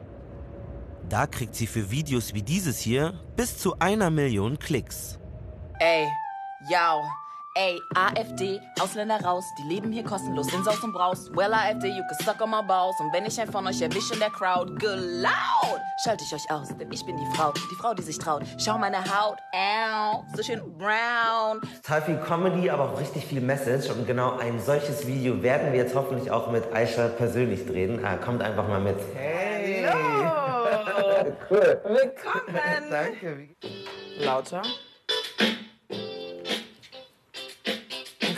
Da 1.07 1.27
kriegt 1.27 1.55
sie 1.55 1.67
für 1.67 1.91
Videos 1.91 2.33
wie 2.33 2.41
dieses 2.41 2.79
hier 2.79 3.13
bis 3.37 3.57
zu 3.57 3.79
einer 3.79 4.09
Million 4.09 4.59
Klicks. 4.59 5.17
Ey, 5.79 6.05
yo, 6.69 7.03
ey, 7.55 7.81
AfD, 7.95 8.61
Ausländer 8.79 9.19
raus, 9.21 9.43
die 9.59 9.73
leben 9.73 9.91
hier 9.91 10.03
kostenlos 10.03 10.53
in 10.53 10.63
Saus 10.63 10.83
und 10.83 10.93
Braus. 10.93 11.29
Well, 11.33 11.53
AfD, 11.53 11.89
you 11.89 12.03
can 12.07 12.17
suck 12.25 12.41
on 12.41 12.49
my 12.49 12.61
balls. 12.61 12.95
Und 12.99 13.11
wenn 13.13 13.25
ich 13.25 13.39
einen 13.39 13.51
von 13.51 13.67
euch 13.67 13.81
erwische 13.81 14.13
in 14.13 14.19
der 14.19 14.29
Crowd, 14.29 14.75
gelaut, 14.75 15.81
schalte 16.03 16.23
ich 16.23 16.33
euch 16.33 16.49
aus, 16.49 16.69
denn 16.77 16.91
ich 16.91 17.05
bin 17.05 17.17
die 17.17 17.35
Frau, 17.35 17.51
die 17.51 17.75
Frau, 17.75 17.93
die 17.93 18.03
sich 18.03 18.17
traut. 18.17 18.43
Schau 18.57 18.77
meine 18.77 18.99
Haut, 18.99 19.37
ow, 19.53 20.23
so 20.35 20.43
schön 20.43 20.61
brown. 20.77 21.61
Total 21.83 22.01
viel 22.01 22.17
Comedy, 22.17 22.69
aber 22.69 22.91
auch 22.91 22.99
richtig 22.99 23.25
viel 23.25 23.41
Message. 23.41 23.89
Und 23.89 24.07
genau 24.07 24.37
ein 24.37 24.59
solches 24.59 25.05
Video 25.05 25.41
werden 25.41 25.71
wir 25.73 25.79
jetzt 25.79 25.95
hoffentlich 25.95 26.31
auch 26.31 26.51
mit 26.51 26.71
Aisha 26.73 27.09
persönlich 27.09 27.65
drehen. 27.65 28.03
Äh, 28.03 28.17
kommt 28.23 28.41
einfach 28.41 28.67
mal 28.67 28.79
mit. 28.79 28.97
Hey! 29.13 29.85
Hallo! 29.87 31.35
cool. 31.49 31.81
Willkommen! 31.83 32.89
Danke. 32.89 33.49
Lauter. 34.19 34.61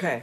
Okay. 0.04 0.22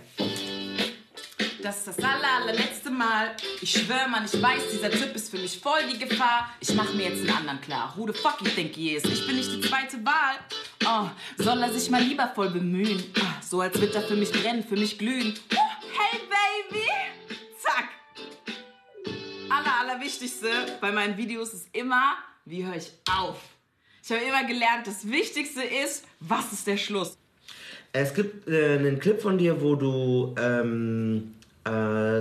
Das 1.63 1.79
ist 1.79 1.87
das 1.87 1.99
aller, 2.01 2.43
allerletzte 2.43 2.91
Mal. 2.91 3.35
Ich 3.63 3.71
schwör, 3.71 4.09
man, 4.09 4.27
ich 4.27 4.43
weiß, 4.43 4.61
dieser 4.73 4.91
Typ 4.91 5.15
ist 5.15 5.31
für 5.31 5.39
mich 5.39 5.59
voll 5.59 5.81
die 5.91 5.99
Gefahr. 5.99 6.51
Ich 6.61 6.75
mach 6.75 6.93
mir 6.93 7.09
jetzt 7.09 7.21
einen 7.21 7.31
anderen 7.31 7.63
klar. 7.63 7.95
Who 7.97 8.07
the 8.07 8.13
fuck 8.13 8.43
you 8.43 8.51
think 8.51 8.75
he 8.75 8.91
is? 8.91 9.05
Ich 9.05 9.27
bin 9.27 9.37
nicht 9.37 9.51
die 9.51 9.63
zweite 9.63 10.05
Wahl. 10.05 10.37
Oh, 10.85 11.09
soll 11.43 11.63
er 11.63 11.73
sich 11.73 11.89
mal 11.89 12.03
lieber 12.03 12.31
voll 12.35 12.51
bemühen? 12.51 13.03
Ah, 13.23 13.41
so 13.41 13.63
als 13.63 13.81
wird 13.81 13.95
er 13.95 14.03
für 14.03 14.17
mich 14.17 14.31
brennen, 14.31 14.63
für 14.63 14.77
mich 14.77 14.99
glühen. 14.99 15.33
Oh, 15.55 15.57
hey, 15.97 16.21
Baby! 16.29 16.87
Zack! 17.59 17.89
Aller, 19.49 19.81
allerwichtigste 19.81 20.51
bei 20.83 20.93
meinen 20.93 21.17
Videos 21.17 21.55
ist 21.55 21.75
immer, 21.75 22.17
wie 22.45 22.67
höre 22.67 22.77
ich 22.77 22.93
auf? 23.11 23.39
Ich 24.05 24.11
habe 24.11 24.21
immer 24.21 24.45
gelernt, 24.45 24.87
das 24.87 25.11
Wichtigste 25.11 25.63
ist, 25.63 26.05
was 26.21 26.53
ist 26.53 26.67
der 26.67 26.77
Schluss? 26.77 27.17
Es 27.93 28.15
gibt 28.15 28.49
äh, 28.49 28.77
einen 28.79 28.99
Clip 29.01 29.21
von 29.21 29.37
dir, 29.39 29.61
wo 29.61 29.75
du 29.75 30.35
ähm, 30.41 31.35
äh, 31.65 31.71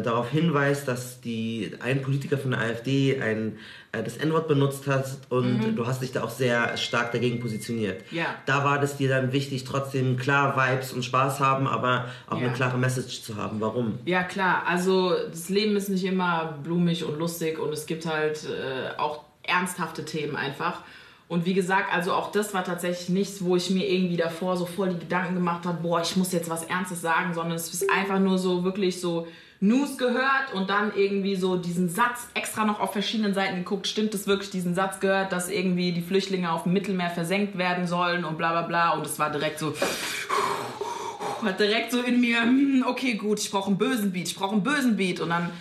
darauf 0.01 0.29
hinweist, 0.31 0.87
dass 0.87 1.21
die, 1.21 1.71
ein 1.79 2.01
Politiker 2.01 2.37
von 2.37 2.51
der 2.51 2.59
AfD 2.61 3.21
ein, 3.21 3.57
äh, 3.91 4.01
das 4.03 4.17
N-Wort 4.17 4.47
benutzt 4.47 4.87
hat 4.87 5.05
und 5.29 5.59
Mhm. 5.59 5.75
du 5.75 5.85
hast 5.85 6.01
dich 6.01 6.11
da 6.11 6.23
auch 6.23 6.29
sehr 6.31 6.75
stark 6.75 7.11
dagegen 7.11 7.39
positioniert. 7.39 8.01
Ja. 8.11 8.35
Da 8.47 8.63
war 8.63 8.79
das 8.79 8.97
dir 8.97 9.09
dann 9.09 9.31
wichtig, 9.31 9.63
trotzdem 9.63 10.17
klar 10.17 10.55
Vibes 10.57 10.91
und 10.91 11.05
Spaß 11.05 11.39
haben, 11.39 11.67
aber 11.67 12.09
auch 12.27 12.39
Ja. 12.39 12.47
eine 12.47 12.53
klare 12.53 12.77
Message 12.79 13.21
zu 13.21 13.35
haben. 13.37 13.61
Warum? 13.61 13.99
Ja, 14.05 14.23
klar. 14.23 14.63
Also 14.67 15.13
das 15.29 15.49
Leben 15.49 15.75
ist 15.75 15.89
nicht 15.89 16.03
immer 16.03 16.57
blumig 16.63 17.03
und 17.05 17.17
lustig 17.19 17.59
und 17.59 17.71
es 17.71 17.85
gibt 17.85 18.05
halt 18.07 18.43
äh, 18.45 18.97
auch 18.99 19.23
ernsthafte 19.43 20.03
Themen 20.03 20.35
einfach. 20.35 20.81
Und 21.29 21.45
wie 21.45 21.53
gesagt, 21.53 21.93
also 21.93 22.11
auch 22.13 22.31
das 22.31 22.55
war 22.55 22.63
tatsächlich 22.63 23.07
nichts, 23.07 23.43
wo 23.43 23.55
ich 23.55 23.69
mir 23.69 23.87
irgendwie 23.87 24.17
davor 24.17 24.57
so 24.57 24.65
voll 24.65 24.89
die 24.89 24.99
Gedanken 24.99 25.35
gemacht 25.35 25.63
habe, 25.65 25.77
boah, 25.81 26.01
ich 26.01 26.15
muss 26.17 26.31
jetzt 26.31 26.49
was 26.49 26.63
Ernstes 26.63 27.01
sagen, 27.01 27.35
sondern 27.35 27.55
es 27.55 27.71
ist 27.71 27.87
einfach 27.89 28.19
nur 28.19 28.39
so 28.39 28.63
wirklich 28.63 28.99
so 28.99 29.27
News 29.59 29.99
gehört 29.99 30.53
und 30.55 30.71
dann 30.71 30.91
irgendwie 30.95 31.35
so 31.35 31.55
diesen 31.55 31.87
Satz 31.87 32.27
extra 32.33 32.65
noch 32.65 32.79
auf 32.79 32.93
verschiedenen 32.93 33.35
Seiten 33.35 33.57
geguckt, 33.57 33.85
stimmt 33.85 34.15
es 34.15 34.25
wirklich, 34.25 34.49
diesen 34.49 34.73
Satz 34.73 34.99
gehört, 34.99 35.31
dass 35.31 35.49
irgendwie 35.49 35.91
die 35.91 36.01
Flüchtlinge 36.01 36.51
auf 36.51 36.63
dem 36.63 36.73
Mittelmeer 36.73 37.11
versenkt 37.11 37.59
werden 37.59 37.85
sollen 37.85 38.25
und 38.25 38.37
bla 38.37 38.51
bla 38.51 38.63
bla 38.63 38.89
und 38.91 39.05
es 39.05 39.19
war 39.19 39.29
direkt 39.29 39.59
so, 39.59 39.75
hat 41.45 41.59
direkt 41.59 41.91
so 41.91 42.01
in 42.01 42.19
mir, 42.19 42.41
hm, 42.41 42.83
okay, 42.87 43.13
gut, 43.13 43.39
ich 43.39 43.51
brauche 43.51 43.67
einen 43.67 43.77
bösen 43.77 44.11
Beat, 44.11 44.29
ich 44.29 44.35
brauche 44.35 44.53
einen 44.53 44.63
bösen 44.63 44.97
Beat. 44.97 45.19
Und 45.19 45.29
dann 45.29 45.51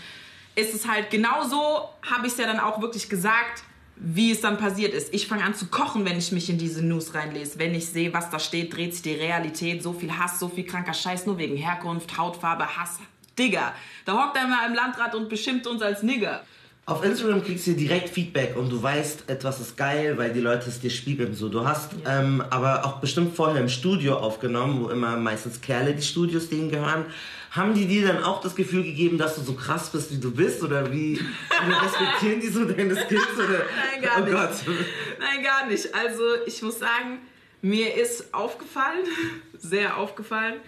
ist 0.54 0.74
es 0.74 0.88
halt 0.88 1.10
genauso, 1.10 1.90
habe 2.10 2.26
ich 2.26 2.32
es 2.32 2.38
ja 2.38 2.46
dann 2.46 2.58
auch 2.58 2.80
wirklich 2.80 3.08
gesagt, 3.08 3.62
wie 4.00 4.30
es 4.30 4.40
dann 4.40 4.58
passiert 4.58 4.94
ist. 4.94 5.12
Ich 5.12 5.26
fange 5.26 5.44
an 5.44 5.54
zu 5.54 5.66
kochen, 5.66 6.04
wenn 6.04 6.18
ich 6.18 6.32
mich 6.32 6.48
in 6.50 6.58
diese 6.58 6.84
News 6.84 7.14
reinlese. 7.14 7.58
Wenn 7.58 7.74
ich 7.74 7.86
sehe, 7.86 8.12
was 8.12 8.30
da 8.30 8.38
steht, 8.38 8.74
dreht 8.76 8.92
sich 8.92 9.02
die 9.02 9.14
Realität. 9.14 9.82
So 9.82 9.92
viel 9.92 10.16
Hass, 10.16 10.38
so 10.38 10.48
viel 10.48 10.64
kranker 10.64 10.94
Scheiß, 10.94 11.26
nur 11.26 11.38
wegen 11.38 11.56
Herkunft, 11.56 12.16
Hautfarbe, 12.16 12.76
Hass. 12.76 12.98
Digga, 13.38 13.72
da 14.04 14.14
hockt 14.14 14.36
einer 14.36 14.66
im 14.66 14.74
Landrat 14.74 15.14
und 15.14 15.28
beschimpft 15.28 15.66
uns 15.66 15.82
als 15.82 16.02
Nigger. 16.02 16.42
Auf 16.88 17.04
Instagram 17.04 17.44
kriegst 17.44 17.66
du 17.66 17.74
direkt 17.74 18.08
Feedback 18.08 18.56
und 18.56 18.70
du 18.70 18.82
weißt, 18.82 19.28
etwas 19.28 19.60
ist 19.60 19.76
geil, 19.76 20.16
weil 20.16 20.32
die 20.32 20.40
Leute 20.40 20.70
es 20.70 20.80
dir 20.80 20.88
spiegeln. 20.88 21.34
So, 21.34 21.50
du 21.50 21.66
hast 21.66 21.90
ähm, 22.06 22.42
aber 22.48 22.86
auch 22.86 22.98
bestimmt 22.98 23.36
vorher 23.36 23.60
im 23.60 23.68
Studio 23.68 24.16
aufgenommen, 24.16 24.82
wo 24.82 24.88
immer 24.88 25.18
meistens 25.18 25.60
Kerle 25.60 25.94
die 25.94 26.02
Studios 26.02 26.48
denen 26.48 26.70
gehören. 26.70 27.04
Haben 27.50 27.74
die 27.74 27.86
dir 27.86 28.06
dann 28.06 28.22
auch 28.22 28.40
das 28.40 28.54
Gefühl 28.54 28.82
gegeben, 28.82 29.16
dass 29.16 29.36
du 29.36 29.40
so 29.40 29.54
krass 29.54 29.90
bist, 29.90 30.12
wie 30.12 30.18
du 30.18 30.30
bist? 30.30 30.62
Oder 30.62 30.92
wie 30.92 31.18
oder 31.66 31.82
respektieren 31.82 32.40
die 32.40 32.48
so 32.48 32.64
deine 32.64 32.94
Skills? 32.94 33.34
Oder? 33.36 33.64
Nein, 33.92 34.02
gar 34.02 34.18
oh 34.18 34.24
nicht. 34.24 34.32
Gott. 34.32 34.76
Nein, 35.18 35.42
gar 35.42 35.66
nicht. 35.66 35.94
Also 35.94 36.22
ich 36.46 36.60
muss 36.62 36.78
sagen, 36.78 37.20
mir 37.62 37.94
ist 37.94 38.34
aufgefallen, 38.34 39.04
sehr 39.58 39.96
aufgefallen, 39.96 40.60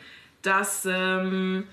dass 0.43 0.87
ähm, 0.87 1.65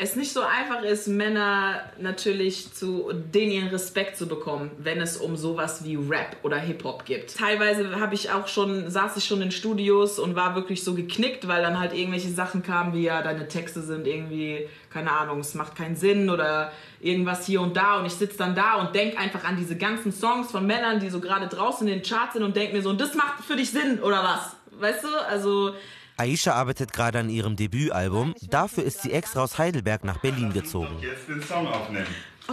es 0.00 0.14
nicht 0.14 0.32
so 0.32 0.42
einfach 0.42 0.82
ist, 0.84 1.08
Männer 1.08 1.82
natürlich 1.98 2.72
zu 2.72 3.10
denen 3.12 3.50
ihren 3.50 3.68
Respekt 3.68 4.16
zu 4.16 4.28
bekommen, 4.28 4.70
wenn 4.78 5.00
es 5.00 5.16
um 5.16 5.36
sowas 5.36 5.84
wie 5.84 5.96
Rap 5.96 6.36
oder 6.44 6.56
Hip-Hop 6.56 7.04
geht. 7.04 7.36
Teilweise 7.36 7.98
habe 7.98 8.14
ich 8.14 8.30
auch 8.30 8.46
schon, 8.46 8.88
saß 8.88 9.16
ich 9.16 9.24
schon 9.24 9.42
in 9.42 9.50
Studios 9.50 10.20
und 10.20 10.36
war 10.36 10.54
wirklich 10.54 10.84
so 10.84 10.94
geknickt, 10.94 11.48
weil 11.48 11.62
dann 11.62 11.80
halt 11.80 11.94
irgendwelche 11.94 12.28
Sachen 12.28 12.62
kamen, 12.62 12.94
wie 12.94 13.02
ja, 13.02 13.22
deine 13.22 13.48
Texte 13.48 13.82
sind 13.82 14.06
irgendwie, 14.06 14.68
keine 14.88 15.10
Ahnung, 15.10 15.40
es 15.40 15.54
macht 15.54 15.74
keinen 15.74 15.96
Sinn 15.96 16.30
oder 16.30 16.70
irgendwas 17.00 17.44
hier 17.44 17.60
und 17.60 17.76
da 17.76 17.98
und 17.98 18.06
ich 18.06 18.14
sitze 18.14 18.38
dann 18.38 18.54
da 18.54 18.74
und 18.74 18.94
denk 18.94 19.20
einfach 19.20 19.42
an 19.42 19.56
diese 19.56 19.76
ganzen 19.76 20.12
Songs 20.12 20.52
von 20.52 20.64
Männern, 20.64 21.00
die 21.00 21.10
so 21.10 21.18
gerade 21.18 21.48
draußen 21.48 21.88
in 21.88 21.94
den 21.94 22.02
Charts 22.04 22.34
sind 22.34 22.44
und 22.44 22.54
denk 22.54 22.72
mir 22.72 22.82
so, 22.82 22.90
und 22.90 23.00
das 23.00 23.14
macht 23.16 23.42
für 23.44 23.56
dich 23.56 23.72
Sinn 23.72 23.98
oder 24.00 24.22
was? 24.22 24.54
Weißt 24.80 25.02
du? 25.02 25.08
Also 25.28 25.74
Aisha 26.18 26.52
arbeitet 26.52 26.92
gerade 26.92 27.20
an 27.20 27.30
ihrem 27.30 27.54
Debütalbum. 27.54 28.34
Dafür 28.50 28.84
ist 28.84 29.02
sie 29.02 29.12
extra 29.12 29.42
aus 29.42 29.56
Heidelberg 29.56 30.02
nach 30.04 30.18
Berlin 30.18 30.52
gezogen. 30.52 30.98
Jetzt 31.00 31.28
den 31.28 31.40
Song 31.42 31.66
aufnehmen. 31.68 32.08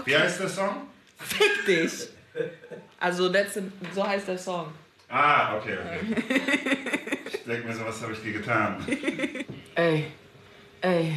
Wie 0.06 0.16
heißt 0.16 0.40
der 0.40 0.50
Song? 0.50 0.88
Fick 1.18 1.66
dich! 1.66 2.10
Also 3.00 3.30
that's 3.30 3.58
so 3.94 4.08
heißt 4.08 4.28
der 4.28 4.38
Song. 4.38 4.68
Ah, 5.10 5.58
okay, 5.58 5.78
okay. 5.84 6.24
Ich 7.34 7.44
denke 7.44 7.68
mir 7.68 7.76
so, 7.76 7.86
was 7.86 8.02
habe 8.02 8.14
ich 8.14 8.22
dir 8.22 8.34
getan? 8.34 8.86
Ey, 9.76 10.12
ey, 10.82 11.14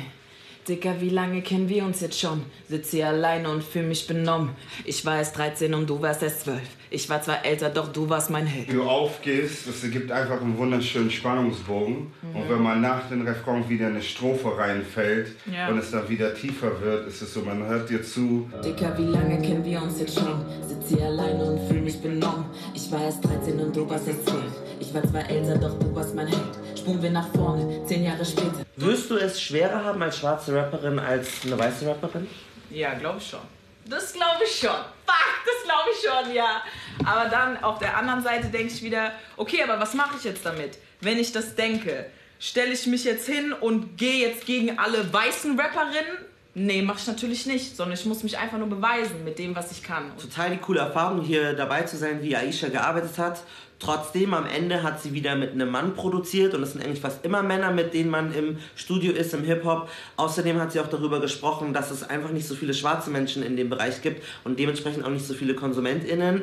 Dicker, 0.68 1.00
wie 1.00 1.08
lange 1.08 1.40
kennen 1.40 1.68
wir 1.68 1.82
uns 1.84 2.00
jetzt 2.02 2.20
schon? 2.20 2.42
Sitz 2.68 2.90
hier 2.90 3.08
alleine 3.08 3.48
und 3.48 3.64
fühl 3.64 3.84
mich 3.84 4.06
benommen. 4.06 4.50
Ich 4.84 5.04
war 5.06 5.16
erst 5.16 5.38
13 5.38 5.72
und 5.72 5.88
du 5.88 6.02
warst 6.02 6.22
erst 6.22 6.42
12. 6.42 6.60
Ich 6.90 7.08
war 7.08 7.22
zwar 7.22 7.44
älter, 7.44 7.70
doch 7.70 7.90
du 7.92 8.08
warst 8.08 8.28
mein 8.30 8.46
Held. 8.46 8.70
Du 8.72 8.82
aufgehst, 8.82 9.66
das 9.66 9.82
ergibt 9.82 10.10
einfach 10.12 10.40
einen 10.42 10.58
wunderschönen 10.58 11.10
Spannungsbogen. 11.10 12.08
Und 12.34 12.48
wenn 12.50 12.62
man 12.62 12.80
nach 12.82 13.08
dem 13.08 13.26
Refrain 13.26 13.66
wieder 13.68 13.86
eine 13.86 14.02
Strophe 14.02 14.56
reinfällt 14.58 15.28
Ja. 15.50 15.68
und 15.68 15.78
es 15.78 15.90
dann 15.90 16.06
wieder 16.08 16.34
tiefer 16.34 16.80
wird, 16.82 17.08
ist 17.08 17.22
es 17.22 17.32
so, 17.32 17.40
man 17.40 17.64
hört 17.66 17.88
dir 17.88 18.02
zu. 18.02 18.50
Dicker, 18.62 18.96
wie 18.98 19.04
lange 19.06 19.40
kennen 19.40 19.64
wir 19.64 19.80
uns 19.82 20.00
jetzt 20.00 20.18
schon? 20.18 20.44
Sitz 20.66 20.88
hier 20.96 21.06
alleine 21.06 21.44
und 21.44 21.68
fühl 21.68 21.80
mich 21.80 22.00
benommen. 22.00 22.44
Ich 22.74 22.90
war 22.92 23.02
erst 23.04 23.24
13 23.24 23.58
und 23.60 23.74
du 23.74 23.88
warst 23.88 24.06
erst 24.08 24.26
12. 24.28 24.42
Ich 24.80 24.92
war 24.94 25.02
zwar 25.02 25.28
älter, 25.30 25.56
doch 25.56 25.78
du 25.78 25.94
warst 25.94 26.14
mein 26.14 26.26
Held. 26.26 26.57
Sprungen 26.88 27.02
wir 27.02 27.10
nach 27.10 27.28
vorne, 27.34 27.84
zehn 27.84 28.02
Jahre 28.02 28.24
später. 28.24 28.64
Wirst 28.76 29.10
du 29.10 29.16
es 29.16 29.42
schwerer 29.42 29.84
haben 29.84 30.00
als 30.02 30.16
schwarze 30.16 30.56
Rapperin 30.56 30.98
als 30.98 31.44
eine 31.44 31.58
weiße 31.58 31.86
Rapperin? 31.86 32.26
Ja, 32.70 32.94
glaube 32.94 33.18
ich 33.18 33.28
schon. 33.28 33.40
Das 33.84 34.14
glaube 34.14 34.42
ich 34.42 34.58
schon. 34.58 34.70
Fuck, 34.70 35.44
das 35.44 35.64
glaube 35.64 35.90
ich 35.92 36.08
schon, 36.08 36.34
ja. 36.34 36.62
Aber 37.04 37.28
dann 37.28 37.62
auf 37.62 37.78
der 37.78 37.94
anderen 37.94 38.22
Seite 38.22 38.46
denke 38.46 38.72
ich 38.72 38.82
wieder, 38.82 39.12
okay, 39.36 39.62
aber 39.62 39.78
was 39.78 39.92
mache 39.92 40.16
ich 40.16 40.24
jetzt 40.24 40.46
damit? 40.46 40.78
Wenn 41.02 41.18
ich 41.18 41.30
das 41.30 41.54
denke, 41.54 42.06
stelle 42.38 42.72
ich 42.72 42.86
mich 42.86 43.04
jetzt 43.04 43.26
hin 43.26 43.52
und 43.52 43.98
gehe 43.98 44.26
jetzt 44.26 44.46
gegen 44.46 44.78
alle 44.78 45.12
weißen 45.12 45.60
Rapperinnen? 45.60 46.24
Nee, 46.60 46.82
mach 46.82 46.98
ich 46.98 47.06
natürlich 47.06 47.46
nicht, 47.46 47.76
sondern 47.76 47.96
ich 47.96 48.04
muss 48.04 48.24
mich 48.24 48.36
einfach 48.36 48.58
nur 48.58 48.68
beweisen 48.68 49.22
mit 49.24 49.38
dem, 49.38 49.54
was 49.54 49.70
ich 49.70 49.80
kann. 49.80 50.10
Total 50.20 50.50
die 50.50 50.56
coole 50.56 50.80
Erfahrung, 50.80 51.22
hier 51.22 51.52
dabei 51.52 51.82
zu 51.82 51.96
sein, 51.96 52.20
wie 52.20 52.34
Aisha 52.34 52.68
gearbeitet 52.68 53.16
hat. 53.16 53.44
Trotzdem, 53.78 54.34
am 54.34 54.44
Ende 54.44 54.82
hat 54.82 55.00
sie 55.00 55.12
wieder 55.12 55.36
mit 55.36 55.52
einem 55.52 55.70
Mann 55.70 55.94
produziert 55.94 56.54
und 56.54 56.64
es 56.64 56.72
sind 56.72 56.84
eigentlich 56.84 57.00
fast 57.00 57.24
immer 57.24 57.44
Männer, 57.44 57.70
mit 57.70 57.94
denen 57.94 58.10
man 58.10 58.34
im 58.34 58.58
Studio 58.74 59.12
ist, 59.12 59.34
im 59.34 59.44
Hip-Hop. 59.44 59.88
Außerdem 60.16 60.60
hat 60.60 60.72
sie 60.72 60.80
auch 60.80 60.88
darüber 60.88 61.20
gesprochen, 61.20 61.72
dass 61.72 61.92
es 61.92 62.02
einfach 62.02 62.30
nicht 62.30 62.48
so 62.48 62.56
viele 62.56 62.74
schwarze 62.74 63.10
Menschen 63.10 63.44
in 63.44 63.56
dem 63.56 63.70
Bereich 63.70 64.02
gibt 64.02 64.24
und 64.42 64.58
dementsprechend 64.58 65.04
auch 65.04 65.10
nicht 65.10 65.26
so 65.26 65.34
viele 65.34 65.54
KonsumentInnen. 65.54 66.42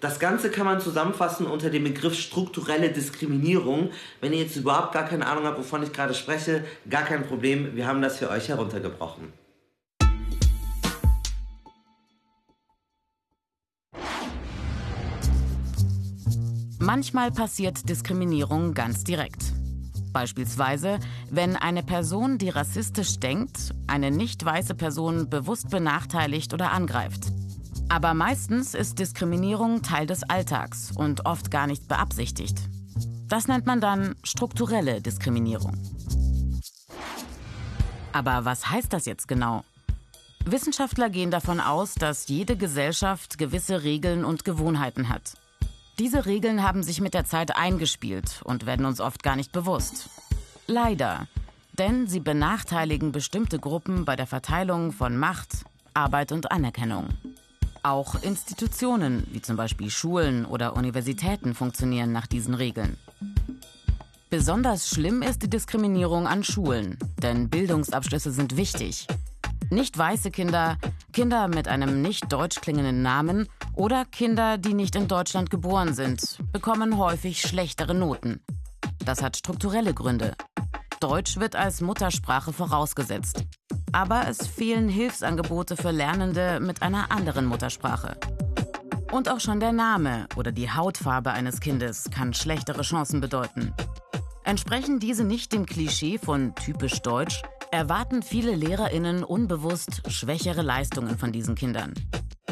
Das 0.00 0.20
Ganze 0.20 0.48
kann 0.48 0.66
man 0.66 0.80
zusammenfassen 0.80 1.48
unter 1.48 1.70
dem 1.70 1.82
Begriff 1.82 2.14
strukturelle 2.14 2.90
Diskriminierung. 2.90 3.90
Wenn 4.20 4.32
ihr 4.32 4.42
jetzt 4.42 4.54
überhaupt 4.54 4.92
gar 4.92 5.06
keine 5.06 5.26
Ahnung 5.26 5.44
habt, 5.44 5.58
wovon 5.58 5.82
ich 5.82 5.92
gerade 5.92 6.14
spreche, 6.14 6.62
gar 6.88 7.02
kein 7.02 7.26
Problem, 7.26 7.74
wir 7.74 7.88
haben 7.88 8.00
das 8.00 8.18
für 8.18 8.30
euch 8.30 8.48
heruntergebrochen. 8.48 9.45
Manchmal 16.86 17.32
passiert 17.32 17.88
Diskriminierung 17.88 18.72
ganz 18.72 19.02
direkt. 19.02 19.42
Beispielsweise, 20.12 21.00
wenn 21.28 21.56
eine 21.56 21.82
Person, 21.82 22.38
die 22.38 22.48
rassistisch 22.48 23.18
denkt, 23.18 23.74
eine 23.88 24.12
nicht 24.12 24.44
weiße 24.44 24.76
Person 24.76 25.28
bewusst 25.28 25.68
benachteiligt 25.68 26.54
oder 26.54 26.70
angreift. 26.70 27.24
Aber 27.88 28.14
meistens 28.14 28.74
ist 28.74 29.00
Diskriminierung 29.00 29.82
Teil 29.82 30.06
des 30.06 30.22
Alltags 30.22 30.92
und 30.92 31.26
oft 31.26 31.50
gar 31.50 31.66
nicht 31.66 31.88
beabsichtigt. 31.88 32.56
Das 33.26 33.48
nennt 33.48 33.66
man 33.66 33.80
dann 33.80 34.14
strukturelle 34.22 35.02
Diskriminierung. 35.02 35.76
Aber 38.12 38.44
was 38.44 38.70
heißt 38.70 38.92
das 38.92 39.06
jetzt 39.06 39.26
genau? 39.26 39.64
Wissenschaftler 40.44 41.10
gehen 41.10 41.32
davon 41.32 41.58
aus, 41.58 41.96
dass 41.96 42.28
jede 42.28 42.56
Gesellschaft 42.56 43.38
gewisse 43.38 43.82
Regeln 43.82 44.24
und 44.24 44.44
Gewohnheiten 44.44 45.08
hat. 45.08 45.32
Diese 45.98 46.26
Regeln 46.26 46.62
haben 46.62 46.82
sich 46.82 47.00
mit 47.00 47.14
der 47.14 47.24
Zeit 47.24 47.56
eingespielt 47.56 48.42
und 48.44 48.66
werden 48.66 48.84
uns 48.84 49.00
oft 49.00 49.22
gar 49.22 49.34
nicht 49.34 49.52
bewusst. 49.52 50.10
Leider, 50.66 51.26
denn 51.78 52.06
sie 52.06 52.20
benachteiligen 52.20 53.12
bestimmte 53.12 53.58
Gruppen 53.58 54.04
bei 54.04 54.14
der 54.14 54.26
Verteilung 54.26 54.92
von 54.92 55.16
Macht, 55.16 55.64
Arbeit 55.94 56.32
und 56.32 56.52
Anerkennung. 56.52 57.08
Auch 57.82 58.22
Institutionen, 58.22 59.26
wie 59.32 59.40
zum 59.40 59.56
Beispiel 59.56 59.88
Schulen 59.88 60.44
oder 60.44 60.76
Universitäten, 60.76 61.54
funktionieren 61.54 62.12
nach 62.12 62.26
diesen 62.26 62.52
Regeln. 62.52 62.98
Besonders 64.28 64.90
schlimm 64.90 65.22
ist 65.22 65.42
die 65.42 65.50
Diskriminierung 65.50 66.26
an 66.26 66.44
Schulen, 66.44 66.98
denn 67.22 67.48
Bildungsabschlüsse 67.48 68.32
sind 68.32 68.58
wichtig. 68.58 69.06
Nicht 69.70 69.96
weiße 69.96 70.30
Kinder, 70.30 70.76
Kinder 71.16 71.48
mit 71.48 71.66
einem 71.66 72.02
nicht 72.02 72.30
deutsch 72.30 72.60
klingenden 72.60 73.00
Namen 73.00 73.48
oder 73.72 74.04
Kinder, 74.04 74.58
die 74.58 74.74
nicht 74.74 74.94
in 74.96 75.08
Deutschland 75.08 75.48
geboren 75.48 75.94
sind, 75.94 76.38
bekommen 76.52 76.98
häufig 76.98 77.40
schlechtere 77.40 77.94
Noten. 77.94 78.44
Das 79.02 79.22
hat 79.22 79.38
strukturelle 79.38 79.94
Gründe. 79.94 80.34
Deutsch 81.00 81.38
wird 81.38 81.56
als 81.56 81.80
Muttersprache 81.80 82.52
vorausgesetzt. 82.52 83.46
Aber 83.92 84.28
es 84.28 84.46
fehlen 84.46 84.90
Hilfsangebote 84.90 85.78
für 85.78 85.90
Lernende 85.90 86.60
mit 86.60 86.82
einer 86.82 87.10
anderen 87.10 87.46
Muttersprache. 87.46 88.18
Und 89.10 89.30
auch 89.30 89.40
schon 89.40 89.58
der 89.58 89.72
Name 89.72 90.26
oder 90.36 90.52
die 90.52 90.70
Hautfarbe 90.70 91.30
eines 91.30 91.60
Kindes 91.60 92.10
kann 92.10 92.34
schlechtere 92.34 92.82
Chancen 92.82 93.22
bedeuten. 93.22 93.72
Entsprechen 94.44 94.98
diese 95.00 95.24
nicht 95.24 95.54
dem 95.54 95.64
Klischee 95.64 96.18
von 96.18 96.54
typisch 96.56 97.00
deutsch, 97.00 97.40
erwarten 97.70 98.22
viele 98.22 98.54
Lehrerinnen 98.54 99.24
unbewusst 99.24 100.02
schwächere 100.08 100.62
Leistungen 100.62 101.18
von 101.18 101.32
diesen 101.32 101.54
Kindern. 101.54 101.94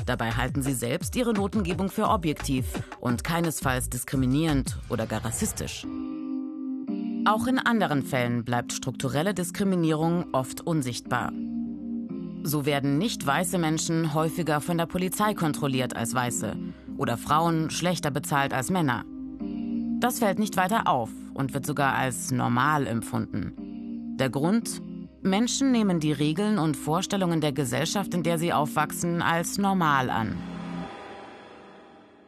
Dabei 0.06 0.32
halten 0.32 0.62
sie 0.62 0.74
selbst 0.74 1.16
ihre 1.16 1.32
Notengebung 1.32 1.88
für 1.88 2.08
objektiv 2.08 2.66
und 3.00 3.24
keinesfalls 3.24 3.88
diskriminierend 3.88 4.76
oder 4.90 5.06
gar 5.06 5.24
rassistisch. 5.24 5.86
Auch 7.26 7.46
in 7.46 7.58
anderen 7.58 8.02
Fällen 8.02 8.44
bleibt 8.44 8.72
strukturelle 8.72 9.32
Diskriminierung 9.32 10.26
oft 10.32 10.60
unsichtbar. 10.60 11.32
So 12.42 12.66
werden 12.66 12.98
nicht 12.98 13.26
weiße 13.26 13.56
Menschen 13.56 14.12
häufiger 14.12 14.60
von 14.60 14.76
der 14.76 14.84
Polizei 14.84 15.32
kontrolliert 15.32 15.96
als 15.96 16.14
weiße 16.14 16.54
oder 16.98 17.16
Frauen 17.16 17.70
schlechter 17.70 18.10
bezahlt 18.10 18.52
als 18.52 18.70
Männer. 18.70 19.06
Das 20.00 20.18
fällt 20.18 20.38
nicht 20.38 20.58
weiter 20.58 20.86
auf 20.86 21.08
und 21.32 21.54
wird 21.54 21.64
sogar 21.64 21.94
als 21.94 22.30
normal 22.30 22.86
empfunden. 22.86 23.54
Der 24.18 24.28
Grund? 24.28 24.82
Menschen 25.24 25.72
nehmen 25.72 26.00
die 26.00 26.12
Regeln 26.12 26.58
und 26.58 26.76
Vorstellungen 26.76 27.40
der 27.40 27.52
Gesellschaft, 27.52 28.12
in 28.12 28.22
der 28.22 28.38
sie 28.38 28.52
aufwachsen, 28.52 29.22
als 29.22 29.56
normal 29.56 30.10
an. 30.10 30.36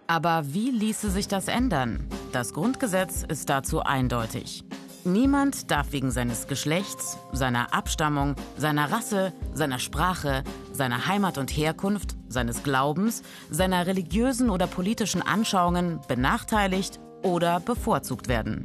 Aber 0.07 0.55
wie 0.55 0.71
ließe 0.71 1.11
sich 1.11 1.29
das 1.29 1.49
ändern? 1.49 2.09
Das 2.33 2.55
Grundgesetz 2.55 3.23
ist 3.23 3.51
dazu 3.51 3.81
eindeutig. 3.81 4.65
Niemand 5.05 5.71
darf 5.71 5.93
wegen 5.93 6.11
seines 6.11 6.49
Geschlechts, 6.49 7.19
seiner 7.33 7.75
Abstammung, 7.75 8.35
seiner 8.57 8.91
Rasse, 8.91 9.35
seiner 9.53 9.79
Sprache, 9.79 10.43
seiner 10.73 11.07
Heimat 11.07 11.37
und 11.37 11.51
Herkunft, 11.51 12.17
seines 12.29 12.63
Glaubens, 12.63 13.23
seiner 13.51 13.87
religiösen 13.87 14.49
oder 14.49 14.67
politischen 14.67 15.21
Anschauungen 15.21 16.01
benachteiligt 16.09 16.99
oder 17.23 17.61
bevorzugt 17.61 18.27
werden. 18.29 18.65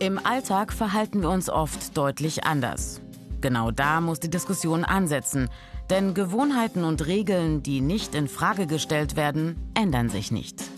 Im 0.00 0.24
Alltag 0.24 0.72
verhalten 0.72 1.22
wir 1.22 1.30
uns 1.30 1.48
oft 1.48 1.96
deutlich 1.96 2.44
anders. 2.44 3.00
Genau 3.40 3.70
da 3.70 4.00
muss 4.00 4.20
die 4.20 4.30
Diskussion 4.30 4.84
ansetzen, 4.84 5.48
denn 5.88 6.14
Gewohnheiten 6.14 6.84
und 6.84 7.06
Regeln, 7.06 7.62
die 7.62 7.80
nicht 7.80 8.14
in 8.14 8.28
Frage 8.28 8.66
gestellt 8.66 9.16
werden, 9.16 9.56
ändern 9.74 10.08
sich 10.08 10.30
nicht. 10.30 10.69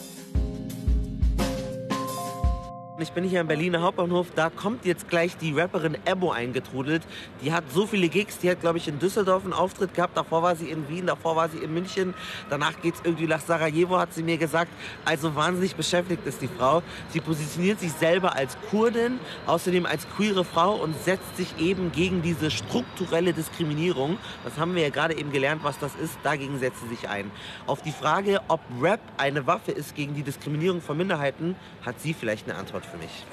Ich 3.03 3.11
bin 3.11 3.25
hier 3.25 3.41
am 3.41 3.49
Berliner 3.49 3.83
Hauptbahnhof. 3.83 4.29
Da 4.37 4.49
kommt 4.49 4.85
jetzt 4.85 5.09
gleich 5.09 5.37
die 5.37 5.59
Rapperin 5.59 5.99
Ebo 6.05 6.31
eingetrudelt. 6.31 7.03
Die 7.43 7.53
hat 7.53 7.65
so 7.75 7.85
viele 7.85 8.09
Gigs. 8.09 8.39
Die 8.39 8.49
hat, 8.49 8.61
glaube 8.61 8.79
ich, 8.79 8.87
in 8.87 9.01
Düsseldorf 9.01 9.43
einen 9.43 9.53
Auftritt 9.53 9.93
gehabt. 9.93 10.17
Davor 10.17 10.45
war 10.45 10.55
sie 10.55 10.71
in 10.71 10.89
Wien, 10.89 11.09
davor 11.09 11.35
war 11.35 11.49
sie 11.49 11.59
in 11.59 11.75
München. 11.75 12.15
Danach 12.49 12.81
geht 12.81 12.95
es 12.95 13.01
irgendwie 13.03 13.27
nach 13.27 13.41
Sarajevo, 13.41 13.99
hat 13.99 14.15
sie 14.15 14.23
mir 14.23 14.39
gesagt. 14.39 14.71
Also 15.05 15.35
wahnsinnig 15.35 15.75
beschäftigt 15.75 16.25
ist 16.27 16.43
die 16.43 16.47
Frau. 16.47 16.81
Sie 17.09 17.21
positioniert 17.21 17.81
sich 17.81 17.91
selber 17.91 18.37
als 18.37 18.57
Kurdin, 18.71 19.19
außerdem 19.47 19.85
als 19.85 20.07
queere 20.17 20.45
Frau 20.45 20.77
und 20.77 20.95
setzt 21.03 21.37
sich 21.37 21.59
eben 21.59 21.91
gegen 21.91 22.23
diese 22.23 22.53
strukturelle 22.53 23.33
Diskriminierung. 23.33 24.17
Das 24.45 24.57
haben 24.59 24.77
wir 24.77 24.83
ja 24.83 24.91
gerade 24.91 25.19
eben 25.19 25.33
gelernt, 25.33 25.65
was 25.65 25.77
das 25.81 25.97
ist. 25.97 26.17
Dagegen 26.23 26.61
setzt 26.61 26.81
sie 26.83 26.89
sich 26.95 27.09
ein. 27.09 27.33
Auf 27.67 27.83
die 27.83 27.91
Frage, 27.91 28.41
ob 28.47 28.61
Rap 28.81 29.01
eine 29.17 29.45
Waffe 29.49 29.73
ist 29.73 29.97
gegen 29.97 30.15
die 30.15 30.23
Diskriminierung 30.23 30.81
von 30.81 30.97
Minderheiten, 30.97 31.57
hat 31.85 32.01
sie 32.01 32.15
vielleicht 32.15 32.49
eine 32.49 32.57
Antwort 32.57 32.92
für 32.93 32.99
mich. 32.99 33.25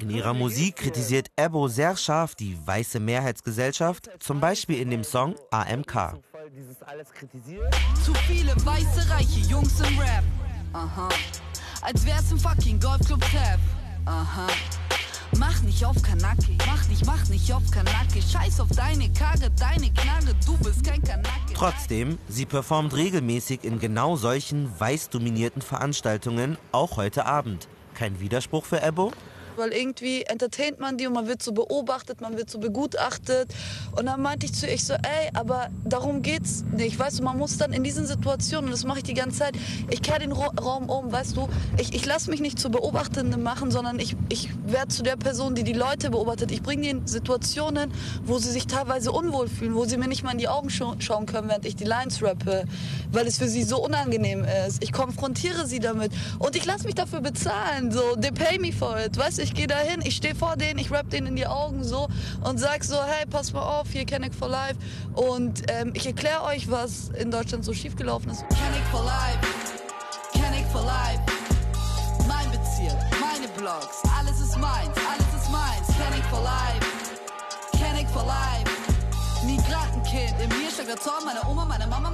In 0.00 0.10
ihrer 0.10 0.34
Musik 0.34 0.76
kritisiert 0.76 1.28
Ebo 1.36 1.68
sehr 1.68 1.96
scharf 1.96 2.34
die 2.34 2.58
weiße 2.66 3.00
Mehrheitsgesellschaft, 3.00 4.10
zum 4.18 4.40
Beispiel 4.40 4.80
in 4.80 4.90
dem 4.90 5.04
Song 5.04 5.34
AMK. 5.50 6.18
Zu 8.04 8.14
viele 8.26 8.54
weiße, 8.64 9.10
reiche 9.10 9.40
Jungs 9.40 9.80
im 9.80 9.98
Rap. 9.98 10.24
Aha. 10.72 11.08
Als 11.82 12.04
wär's 12.04 12.32
ein 12.32 12.38
fucking 12.38 12.80
Golfclub 12.80 13.20
Tab. 13.20 13.60
Aha. 14.06 14.46
Mach 15.38 15.62
nicht 15.62 15.84
auf 15.84 16.02
Kanake, 16.02 16.56
mach 16.66 16.88
nicht, 16.88 17.06
mach 17.06 17.28
nicht 17.28 17.52
auf 17.52 17.62
Kanake. 17.70 18.20
Scheiß 18.20 18.58
auf 18.58 18.70
deine 18.74 19.08
Karre, 19.12 19.48
deine 19.56 19.88
Knarre, 19.92 20.34
du 20.44 20.56
bist 20.58 20.82
kein 20.82 21.00
Kanake. 21.00 21.54
Trotzdem, 21.54 22.18
sie 22.28 22.44
performt 22.44 22.96
regelmäßig 22.96 23.62
in 23.62 23.78
genau 23.78 24.16
solchen 24.16 24.68
weiß 24.80 25.10
dominierten 25.10 25.62
Veranstaltungen, 25.62 26.58
auch 26.72 26.96
heute 26.96 27.26
Abend. 27.26 27.68
Kein 27.94 28.18
Widerspruch 28.18 28.64
für 28.64 28.82
Ebo? 28.82 29.12
Weil 29.58 29.72
irgendwie 29.72 30.22
entertaint 30.22 30.80
man 30.80 30.96
die 30.96 31.06
und 31.06 31.12
man 31.12 31.26
wird 31.26 31.42
so 31.42 31.52
beobachtet, 31.52 32.20
man 32.20 32.36
wird 32.36 32.50
so 32.50 32.58
begutachtet. 32.58 33.52
Und 33.96 34.06
dann 34.06 34.22
meinte 34.22 34.46
ich 34.46 34.54
zu 34.54 34.66
ihr, 34.66 34.74
ich 34.74 34.84
so, 34.84 34.94
ey, 34.94 35.30
aber 35.34 35.68
darum 35.84 36.22
geht's 36.22 36.64
nicht. 36.76 36.98
Weißt 36.98 37.18
du, 37.18 37.22
man 37.24 37.36
muss 37.36 37.58
dann 37.58 37.72
in 37.72 37.84
diesen 37.84 38.06
Situationen, 38.06 38.66
und 38.66 38.72
das 38.72 38.84
mache 38.84 38.98
ich 38.98 39.04
die 39.04 39.14
ganze 39.14 39.38
Zeit, 39.38 39.54
ich 39.90 40.02
kehre 40.02 40.20
den 40.20 40.32
Ra 40.32 40.48
Raum 40.60 40.88
um, 40.88 41.12
weißt 41.12 41.36
du, 41.36 41.48
ich, 41.76 41.94
ich 41.94 42.06
lasse 42.06 42.30
mich 42.30 42.40
nicht 42.40 42.58
zur 42.58 42.70
Beobachtenden 42.70 43.42
machen, 43.42 43.70
sondern 43.70 43.98
ich, 43.98 44.16
ich 44.28 44.50
werde 44.66 44.88
zu 44.88 45.02
der 45.02 45.16
Person, 45.16 45.54
die 45.54 45.64
die 45.64 45.72
Leute 45.72 46.10
beobachtet. 46.10 46.50
Ich 46.50 46.62
bringe 46.62 46.82
die 46.82 46.88
in 46.90 47.06
Situationen, 47.06 47.92
wo 48.24 48.38
sie 48.38 48.50
sich 48.50 48.66
teilweise 48.66 49.12
unwohl 49.12 49.48
fühlen, 49.48 49.74
wo 49.74 49.84
sie 49.84 49.96
mir 49.96 50.08
nicht 50.08 50.22
mal 50.22 50.32
in 50.32 50.38
die 50.38 50.48
Augen 50.48 50.70
scha 50.70 50.94
schauen 50.98 51.26
können, 51.26 51.48
während 51.48 51.66
ich 51.66 51.76
die 51.76 51.84
Lines 51.84 52.22
rappe, 52.22 52.64
weil 53.12 53.26
es 53.26 53.38
für 53.38 53.48
sie 53.48 53.62
so 53.62 53.82
unangenehm 53.84 54.44
ist. 54.66 54.82
Ich 54.82 54.92
konfrontiere 54.92 55.66
sie 55.66 55.80
damit 55.80 56.12
und 56.38 56.56
ich 56.56 56.64
lasse 56.64 56.84
mich 56.84 56.94
dafür 56.94 57.20
bezahlen, 57.20 57.90
so, 57.90 58.16
they 58.16 58.30
pay 58.30 58.58
me 58.58 58.72
for 58.72 58.98
it, 58.98 59.16
weißt 59.16 59.38
du, 59.38 59.42
ich 59.48 59.54
gehe 59.54 59.66
dahin, 59.66 60.02
ich 60.04 60.16
stehe 60.16 60.34
vor 60.34 60.56
denen, 60.56 60.78
ich 60.78 60.90
rap 60.90 61.08
denen 61.08 61.28
in 61.28 61.36
die 61.36 61.46
Augen 61.46 61.82
so 61.82 62.06
und 62.44 62.58
sag 62.58 62.84
so, 62.84 63.02
hey, 63.02 63.24
pass 63.24 63.54
mal 63.54 63.62
auf, 63.62 63.88
hier 63.90 64.04
Canic 64.04 64.34
for 64.34 64.46
Life. 64.46 64.76
Und 65.14 65.62
ähm, 65.68 65.92
ich 65.94 66.04
erkläre 66.06 66.42
euch, 66.42 66.70
was 66.70 67.08
in 67.18 67.30
Deutschland 67.30 67.64
so 67.64 67.72
schiefgelaufen 67.72 68.30
ist. 68.30 68.40
Canic 68.50 68.84
for 68.92 69.02
Life, 69.04 69.38
Canic 70.34 70.66
for 70.70 70.82
Life. 70.82 71.22
Mein 72.28 72.50
Bezirk, 72.50 72.98
meine 73.18 73.48
Blogs, 73.56 74.02
alles 74.20 74.38
ist 74.38 74.58
meins, 74.58 74.94
alles 75.08 75.42
ist 75.42 75.50
meins. 75.50 75.86
Canic 75.96 76.24
for 76.26 76.42
Life, 76.42 76.86
Canic 77.80 78.08
for 78.10 78.26
Life. 78.26 78.70
Migrantenkind 79.46 80.34
in 80.42 80.48
mir 80.60 80.70
steckt 80.70 80.90
der 80.90 80.98
Zorn 80.98 81.24
meiner 81.24 81.48
Oma, 81.48 81.64
meiner 81.64 81.86
Mama. 81.86 82.07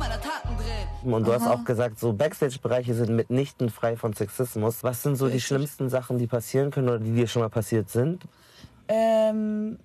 Und 1.12 1.26
du 1.26 1.32
hast 1.32 1.46
auch 1.46 1.64
gesagt, 1.64 1.98
so 1.98 2.12
Backstage-Bereiche 2.12 2.94
sind 2.94 3.10
mitnichten 3.14 3.68
frei 3.68 3.96
von 3.96 4.12
Sexismus. 4.14 4.82
Was 4.82 5.02
sind 5.02 5.16
so 5.16 5.28
die 5.28 5.40
schlimmsten 5.40 5.88
Sachen, 5.90 6.18
die 6.18 6.26
passieren 6.26 6.70
können 6.70 6.88
oder 6.88 6.98
die 6.98 7.12
dir 7.12 7.26
schon 7.26 7.42
mal 7.42 7.50
passiert 7.50 7.90
sind? 7.90 8.22
Ähm, 8.88 9.78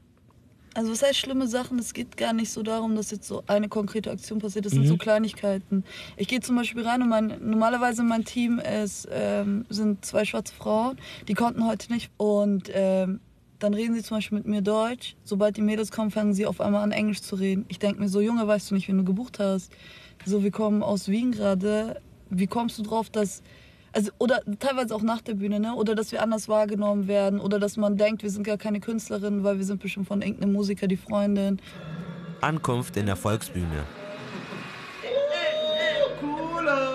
also 0.73 0.91
was 0.91 1.01
heißt 1.03 1.17
schlimme 1.17 1.47
Sachen? 1.47 1.79
Es 1.79 1.93
geht 1.93 2.15
gar 2.15 2.33
nicht 2.33 2.51
so 2.51 2.63
darum, 2.63 2.95
dass 2.95 3.11
jetzt 3.11 3.27
so 3.27 3.43
eine 3.47 3.67
konkrete 3.69 4.11
Aktion 4.11 4.39
passiert. 4.39 4.65
Das 4.65 4.73
sind 4.73 4.83
Mhm. 4.83 4.87
so 4.87 4.97
Kleinigkeiten. 4.97 5.83
Ich 6.15 6.27
gehe 6.27 6.39
zum 6.41 6.55
Beispiel 6.55 6.85
rein 6.85 7.01
und 7.01 7.09
mein, 7.09 7.33
normalerweise 7.41 8.03
mein 8.03 8.23
Team 8.23 8.59
ist, 8.59 9.07
ähm, 9.11 9.65
sind 9.69 10.05
zwei 10.05 10.25
schwarze 10.25 10.53
Frauen. 10.53 10.97
Die 11.27 11.33
konnten 11.33 11.65
heute 11.67 11.91
nicht. 11.91 12.11
Und 12.17 12.69
ähm, 12.73 13.19
dann 13.59 13.73
reden 13.73 13.93
sie 13.93 14.03
zum 14.03 14.17
Beispiel 14.17 14.37
mit 14.37 14.47
mir 14.47 14.61
Deutsch. 14.61 15.15
Sobald 15.25 15.57
die 15.57 15.61
Mädels 15.61 15.91
kommen, 15.91 16.11
fangen 16.11 16.33
sie 16.33 16.45
auf 16.45 16.61
einmal 16.61 16.81
an, 16.83 16.91
Englisch 16.93 17.21
zu 17.21 17.35
reden. 17.35 17.65
Ich 17.67 17.79
denke 17.79 17.99
mir 17.99 18.07
so, 18.07 18.21
Junge, 18.21 18.47
weißt 18.47 18.71
du 18.71 18.75
nicht, 18.75 18.87
wen 18.87 18.97
du 18.97 19.03
gebucht 19.03 19.39
hast? 19.39 19.71
So, 20.25 20.43
wir 20.43 20.51
kommen 20.51 20.83
aus 20.83 21.07
Wien 21.07 21.31
gerade. 21.31 22.01
Wie 22.29 22.47
kommst 22.47 22.77
du 22.77 22.83
drauf, 22.83 23.09
dass 23.09 23.41
also 23.91 24.11
oder 24.19 24.41
teilweise 24.59 24.93
auch 24.93 25.01
nach 25.01 25.21
der 25.21 25.33
Bühne, 25.33 25.59
ne? 25.59 25.73
Oder 25.73 25.95
dass 25.95 26.11
wir 26.11 26.21
anders 26.21 26.47
wahrgenommen 26.47 27.07
werden 27.07 27.39
oder 27.39 27.59
dass 27.59 27.77
man 27.77 27.97
denkt, 27.97 28.23
wir 28.23 28.29
sind 28.29 28.43
gar 28.43 28.57
keine 28.57 28.79
Künstlerinnen, 28.79 29.43
weil 29.43 29.57
wir 29.57 29.65
sind 29.65 29.81
bestimmt 29.81 30.07
von 30.07 30.21
irgendeinem 30.21 30.53
Musiker 30.53 30.87
die 30.87 30.97
Freundin. 30.97 31.59
Ankunft 32.41 32.97
in 32.97 33.05
der 33.05 33.15
Volksbühne. 33.15 33.85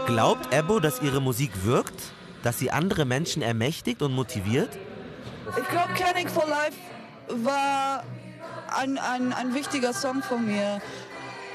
Glaubt 0.07 0.55
Ebo, 0.55 0.81
dass 0.81 1.03
ihre 1.03 1.21
Musik 1.21 1.51
wirkt? 1.65 2.13
Dass 2.43 2.59
sie 2.59 2.71
andere 2.71 3.05
Menschen 3.07 3.43
ermächtigt 3.43 4.03
und 4.03 4.13
motiviert? 4.13 4.69
Ich 5.59 5.69
glaube, 5.69 5.95
Canning 5.95 6.29
for 6.29 6.47
Life 6.47 6.77
war 7.43 8.05
ein, 8.77 8.99
ein, 8.99 9.33
ein 9.33 9.55
wichtiger 9.55 9.93
Song 9.93 10.23
von 10.23 10.47
mir. 10.47 10.81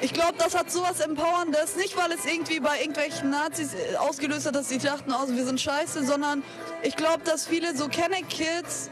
Ich 0.01 0.13
glaube, 0.13 0.35
das 0.37 0.55
hat 0.55 0.71
sowas 0.71 1.01
Empowerndes, 1.01 1.75
nicht 1.75 1.97
weil 1.97 2.11
es 2.13 2.25
irgendwie 2.25 2.61
bei 2.61 2.79
irgendwelchen 2.79 3.31
Nazis 3.31 3.73
äh, 3.73 3.97
ausgelöst 3.97 4.45
hat, 4.45 4.55
dass 4.55 4.69
sie 4.69 4.77
dachten, 4.77 5.11
oh, 5.11 5.27
wir 5.27 5.45
sind 5.45 5.59
scheiße, 5.59 6.05
sondern 6.05 6.41
ich 6.83 6.95
glaube, 6.95 7.23
dass 7.25 7.45
viele 7.45 7.75
so 7.75 7.89
Kenneck-Kids 7.89 8.89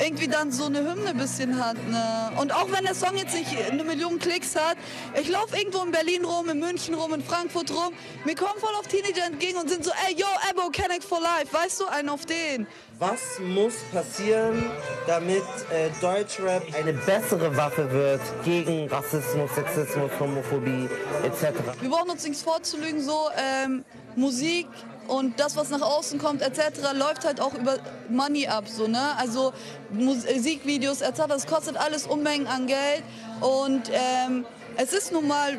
irgendwie 0.00 0.28
dann 0.28 0.52
so 0.52 0.66
eine 0.66 0.78
Hymne 0.78 1.10
ein 1.10 1.16
bisschen 1.16 1.62
hat. 1.62 1.76
Ne? 1.88 2.30
Und 2.40 2.52
auch 2.52 2.70
wenn 2.70 2.84
der 2.84 2.94
Song 2.94 3.16
jetzt 3.16 3.34
nicht 3.34 3.48
eine 3.70 3.84
Million 3.84 4.18
Klicks 4.18 4.56
hat, 4.56 4.76
ich 5.20 5.28
laufe 5.28 5.56
irgendwo 5.56 5.82
in 5.82 5.90
Berlin 5.90 6.24
rum, 6.24 6.48
in 6.48 6.58
München 6.58 6.94
rum, 6.94 7.14
in 7.14 7.22
Frankfurt 7.22 7.70
rum, 7.70 7.92
mir 8.24 8.34
kommen 8.34 8.58
voll 8.58 8.74
auf 8.78 8.86
Teenager 8.86 9.24
entgegen 9.26 9.58
und 9.58 9.68
sind 9.68 9.84
so, 9.84 9.90
ey, 10.06 10.14
yo, 10.14 10.26
Ebo, 10.50 10.70
Kenneck 10.70 11.02
for 11.02 11.20
Life, 11.20 11.52
weißt 11.52 11.80
du, 11.80 11.86
einen 11.86 12.08
auf 12.08 12.26
den. 12.26 12.66
Was 12.98 13.38
muss 13.40 13.74
passieren, 13.92 14.70
damit 15.06 15.44
äh, 15.70 15.88
Deutschrap 16.00 16.62
eine 16.74 16.92
bessere 16.92 17.56
Waffe 17.56 17.90
wird 17.92 18.20
gegen 18.44 18.88
Rassismus, 18.88 19.54
Sexismus, 19.54 20.10
Homophobie 20.18 20.88
etc.? 21.24 21.58
Wir 21.80 21.90
brauchen 21.90 22.10
uns 22.10 22.24
nichts 22.24 22.42
vorzulügen, 22.42 23.00
so 23.00 23.28
ähm, 23.36 23.84
Musik 24.16 24.66
und 25.08 25.40
das, 25.40 25.56
was 25.56 25.70
nach 25.70 25.80
außen 25.80 26.18
kommt, 26.18 26.42
etc., 26.42 26.92
läuft 26.94 27.24
halt 27.24 27.40
auch 27.40 27.54
über 27.54 27.78
Money 28.08 28.46
ab, 28.46 28.68
so, 28.68 28.86
ne? 28.86 29.16
Also 29.16 29.52
Musikvideos, 29.90 31.00
etc., 31.00 31.22
das 31.28 31.46
kostet 31.46 31.76
alles 31.76 32.06
Unmengen 32.06 32.46
an 32.46 32.66
Geld 32.66 33.02
und 33.40 33.90
ähm, 33.90 34.44
es 34.76 34.92
ist 34.92 35.10
nun 35.12 35.26
mal 35.26 35.58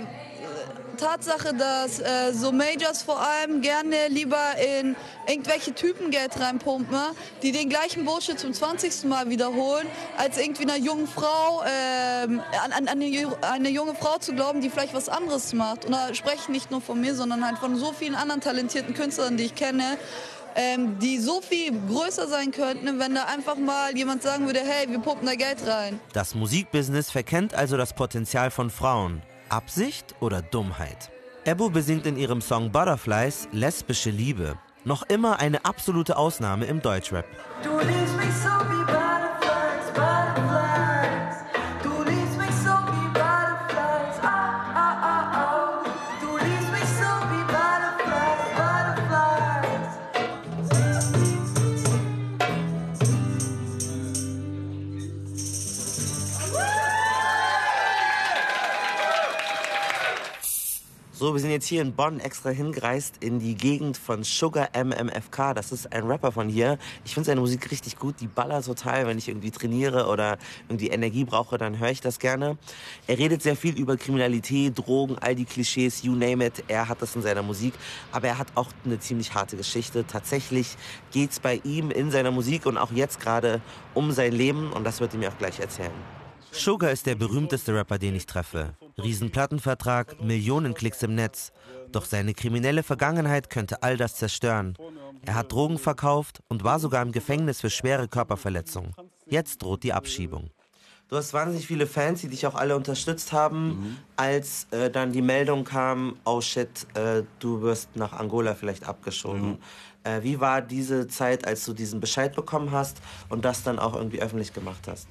Tatsache, 1.00 1.54
dass 1.54 2.00
äh, 2.00 2.34
so 2.34 2.52
Majors 2.52 3.02
vor 3.02 3.20
allem 3.22 3.62
gerne 3.62 3.96
lieber 4.10 4.38
in 4.80 4.96
irgendwelche 5.28 5.74
Typen 5.74 6.12
Geld 6.12 6.40
reinpumpen, 6.40 6.98
die 7.42 7.52
den 7.52 7.70
gleichen 7.70 8.06
Bullshit 8.06 8.40
zum 8.40 8.54
20. 8.54 9.06
Mal 9.06 9.30
wiederholen, 9.30 9.88
als 10.18 10.38
irgendwie 10.38 10.64
einer 10.64 10.78
jungen 10.78 11.08
Frau, 11.08 11.64
ähm, 11.66 12.42
an, 12.66 12.72
an 12.74 12.88
eine, 12.88 13.06
ju- 13.06 13.36
eine 13.42 13.70
junge 13.70 13.96
Frau 13.96 14.18
zu 14.18 14.34
glauben, 14.34 14.62
die 14.62 14.70
vielleicht 14.70 14.94
was 14.94 15.10
anderes 15.10 15.54
macht. 15.54 15.86
Und 15.86 15.92
da 15.94 16.14
spreche 16.14 16.38
ich 16.44 16.50
nicht 16.50 16.72
nur 16.72 16.82
von 16.82 17.00
mir, 17.00 17.16
sondern 17.16 17.46
halt 17.46 17.58
von 17.58 17.76
so 17.78 17.92
vielen 17.94 18.16
anderen 18.16 18.42
talentierten 18.42 18.94
Künstlern, 18.94 19.38
die 19.38 19.44
ich 19.46 19.56
kenne, 19.56 19.98
ähm, 20.56 20.98
die 21.00 21.20
so 21.20 21.42
viel 21.42 21.72
größer 21.88 22.28
sein 22.28 22.52
könnten, 22.52 23.00
wenn 23.00 23.14
da 23.16 23.26
einfach 23.26 23.56
mal 23.56 23.96
jemand 23.96 24.24
sagen 24.24 24.48
würde, 24.48 24.60
hey, 24.66 24.90
wir 24.90 25.00
pumpen 25.00 25.28
da 25.28 25.36
Geld 25.36 25.58
rein. 25.68 26.00
Das 26.14 26.34
Musikbusiness 26.36 27.12
verkennt 27.12 27.54
also 27.54 27.78
das 27.78 27.94
Potenzial 27.94 28.50
von 28.52 28.70
Frauen. 28.70 29.22
Absicht 29.52 30.16
oder 30.20 30.42
Dummheit? 30.42 31.12
Ebo 31.46 31.70
besingt 31.70 32.06
in 32.06 32.18
ihrem 32.18 32.42
Song 32.42 32.72
Butterflies 32.72 33.48
lesbische 33.52 34.10
Liebe. 34.10 34.58
Noch 34.86 35.04
immer 35.04 35.40
eine 35.40 35.66
absolute 35.66 36.18
Ausnahme 36.18 36.66
im 36.66 36.82
Deutschrap. 36.82 37.26
Du 37.64 37.78
liebst 37.80 38.16
mich 38.18 38.34
so 38.34 38.50
wie 38.50 39.09
Wir 61.34 61.40
sind 61.40 61.52
jetzt 61.52 61.68
hier 61.68 61.82
in 61.82 61.94
Bonn 61.94 62.20
extra 62.20 62.50
hingereist 62.50 63.18
in 63.20 63.40
die 63.40 63.54
Gegend 63.54 63.98
von 63.98 64.24
Sugar 64.24 64.70
MMFK. 64.74 65.54
Das 65.54 65.72
ist 65.72 65.94
ein 65.94 66.06
Rapper 66.08 66.32
von 66.32 66.50
hier. 66.50 66.80
Ich 67.06 67.14
finde 67.14 67.28
seine 67.28 67.40
Musik 67.40 67.70
richtig 67.70 67.98
gut. 67.98 68.16
Die 68.20 68.28
ballert 68.28 68.66
total. 68.66 69.06
Wenn 69.06 69.18
ich 69.18 69.28
irgendwie 69.28 69.52
trainiere 69.52 70.08
oder 70.08 70.38
irgendwie 70.68 70.88
Energie 70.88 71.26
brauche, 71.26 71.58
dann 71.58 71.78
höre 71.78 71.92
ich 71.92 72.02
das 72.02 72.20
gerne. 72.20 72.58
Er 73.06 73.20
redet 73.20 73.44
sehr 73.44 73.56
viel 73.56 73.78
über 73.78 73.96
Kriminalität, 73.96 74.78
Drogen, 74.78 75.18
all 75.20 75.36
die 75.36 75.46
Klischees, 75.46 76.02
you 76.04 76.14
name 76.14 76.46
it. 76.46 76.64
Er 76.68 76.90
hat 76.90 77.02
das 77.02 77.16
in 77.16 77.22
seiner 77.22 77.44
Musik. 77.44 77.74
Aber 78.12 78.28
er 78.28 78.38
hat 78.38 78.48
auch 78.56 78.70
eine 78.84 79.00
ziemlich 79.00 79.34
harte 79.36 79.56
Geschichte. 79.56 80.08
Tatsächlich 80.08 80.78
geht's 81.12 81.40
bei 81.40 81.62
ihm 81.64 81.92
in 81.92 82.10
seiner 82.12 82.32
Musik 82.32 82.66
und 82.66 82.78
auch 82.78 82.92
jetzt 82.92 83.20
gerade 83.20 83.62
um 83.94 84.12
sein 84.12 84.32
Leben. 84.32 84.72
Und 84.72 84.84
das 84.84 85.00
wird 85.00 85.14
er 85.14 85.20
mir 85.20 85.30
auch 85.30 85.38
gleich 85.38 85.60
erzählen. 85.60 86.19
Sugar 86.52 86.92
ist 86.92 87.06
der 87.06 87.16
berühmteste 87.16 87.74
Rapper, 87.74 87.98
den 87.98 88.16
ich 88.16 88.26
treffe. 88.26 88.74
Riesenplattenvertrag, 88.98 90.22
Millionen 90.22 90.74
Klicks 90.74 91.04
im 91.04 91.16
Netz. 91.16 91.52
Doch 91.92 92.06
seine 92.06 92.34
kriminelle 92.34 92.84
Vergangenheit 92.84 93.50
könnte 93.50 93.84
all 93.84 93.98
das 93.98 94.16
zerstören. 94.16 94.76
Er 95.26 95.36
hat 95.36 95.52
Drogen 95.52 95.78
verkauft 95.78 96.42
und 96.48 96.64
war 96.64 96.80
sogar 96.80 97.02
im 97.02 97.12
Gefängnis 97.12 97.62
für 97.62 97.70
schwere 97.70 98.08
Körperverletzungen. 98.08 98.94
Jetzt 99.28 99.62
droht 99.62 99.84
die 99.84 99.94
Abschiebung. 99.94 100.50
Du 101.10 101.16
hast 101.18 101.34
wahnsinnig 101.34 101.66
viele 101.66 101.88
Fans, 101.88 102.22
die 102.22 102.28
dich 102.28 102.46
auch 102.46 102.54
alle 102.54 102.76
unterstützt 102.76 103.32
haben, 103.32 103.98
als 104.16 104.68
äh, 104.70 104.92
dann 104.92 105.12
die 105.12 105.24
Meldung 105.24 105.64
kam, 105.64 106.18
oh 106.24 106.40
shit, 106.40 106.86
äh, 106.94 107.24
du 107.40 107.62
wirst 107.62 107.96
nach 107.96 108.14
Angola 108.14 108.54
vielleicht 108.54 108.88
abgeschoben. 108.88 109.58
Äh, 110.04 110.22
wie 110.22 110.40
war 110.40 110.62
diese 110.62 111.08
Zeit, 111.08 111.48
als 111.48 111.66
du 111.66 111.74
diesen 111.74 112.00
Bescheid 112.00 112.36
bekommen 112.36 112.72
hast 112.72 113.02
und 113.30 113.44
das 113.44 113.64
dann 113.64 113.80
auch 113.80 113.96
irgendwie 113.96 114.22
öffentlich 114.22 114.54
gemacht 114.54 114.88
hast? 114.88 115.08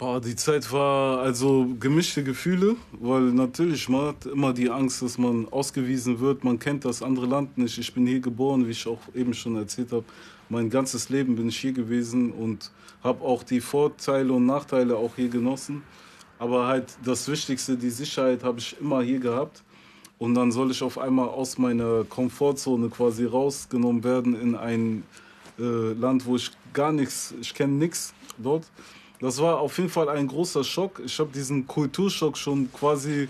Boah, 0.00 0.18
die 0.18 0.34
Zeit 0.34 0.72
war 0.72 1.18
also 1.18 1.68
gemischte 1.78 2.24
Gefühle, 2.24 2.76
weil 2.92 3.20
natürlich 3.20 3.86
man 3.90 4.06
hat 4.06 4.24
immer 4.24 4.54
die 4.54 4.70
Angst, 4.70 5.02
dass 5.02 5.18
man 5.18 5.46
ausgewiesen 5.50 6.20
wird. 6.20 6.42
Man 6.42 6.58
kennt 6.58 6.86
das 6.86 7.02
andere 7.02 7.26
Land 7.26 7.58
nicht. 7.58 7.76
Ich 7.76 7.92
bin 7.92 8.06
hier 8.06 8.20
geboren, 8.20 8.66
wie 8.66 8.70
ich 8.70 8.86
auch 8.86 9.02
eben 9.14 9.34
schon 9.34 9.56
erzählt 9.56 9.92
habe. 9.92 10.06
Mein 10.48 10.70
ganzes 10.70 11.10
Leben 11.10 11.36
bin 11.36 11.50
ich 11.50 11.58
hier 11.58 11.74
gewesen 11.74 12.32
und 12.32 12.70
habe 13.04 13.22
auch 13.22 13.42
die 13.42 13.60
Vorteile 13.60 14.32
und 14.32 14.46
Nachteile 14.46 14.96
auch 14.96 15.16
hier 15.16 15.28
genossen. 15.28 15.82
Aber 16.38 16.66
halt 16.66 16.96
das 17.04 17.28
Wichtigste, 17.28 17.76
die 17.76 17.90
Sicherheit, 17.90 18.42
habe 18.42 18.58
ich 18.58 18.80
immer 18.80 19.02
hier 19.02 19.20
gehabt. 19.20 19.62
Und 20.16 20.34
dann 20.34 20.50
soll 20.50 20.70
ich 20.70 20.82
auf 20.82 20.96
einmal 20.96 21.28
aus 21.28 21.58
meiner 21.58 22.04
Komfortzone 22.04 22.88
quasi 22.88 23.26
rausgenommen 23.26 24.02
werden 24.02 24.34
in 24.40 24.54
ein 24.54 25.02
äh, 25.58 25.92
Land, 25.92 26.24
wo 26.24 26.36
ich 26.36 26.50
gar 26.72 26.90
nichts, 26.90 27.34
ich 27.38 27.52
kenne 27.52 27.74
nichts 27.74 28.14
dort. 28.38 28.64
Das 29.20 29.38
war 29.38 29.60
auf 29.60 29.76
jeden 29.76 29.90
Fall 29.90 30.08
ein 30.08 30.26
großer 30.26 30.64
Schock. 30.64 31.02
Ich 31.04 31.18
habe 31.18 31.30
diesen 31.30 31.66
Kulturschock 31.66 32.38
schon 32.38 32.72
quasi 32.72 33.28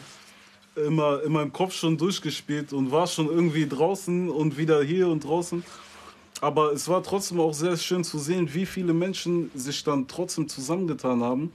immer 0.76 1.20
in 1.24 1.32
meinem 1.32 1.52
Kopf 1.52 1.74
schon 1.74 1.98
durchgespielt 1.98 2.72
und 2.72 2.92
war 2.92 3.08
schon 3.08 3.26
irgendwie 3.26 3.66
draußen 3.66 4.30
und 4.30 4.56
wieder 4.56 4.82
hier 4.82 5.08
und 5.08 5.24
draußen. 5.24 5.64
Aber 6.40 6.72
es 6.72 6.88
war 6.88 7.02
trotzdem 7.02 7.40
auch 7.40 7.52
sehr 7.52 7.76
schön 7.76 8.04
zu 8.04 8.18
sehen, 8.18 8.48
wie 8.54 8.64
viele 8.66 8.94
Menschen 8.94 9.50
sich 9.54 9.82
dann 9.82 10.06
trotzdem 10.06 10.48
zusammengetan 10.48 11.22
haben, 11.22 11.52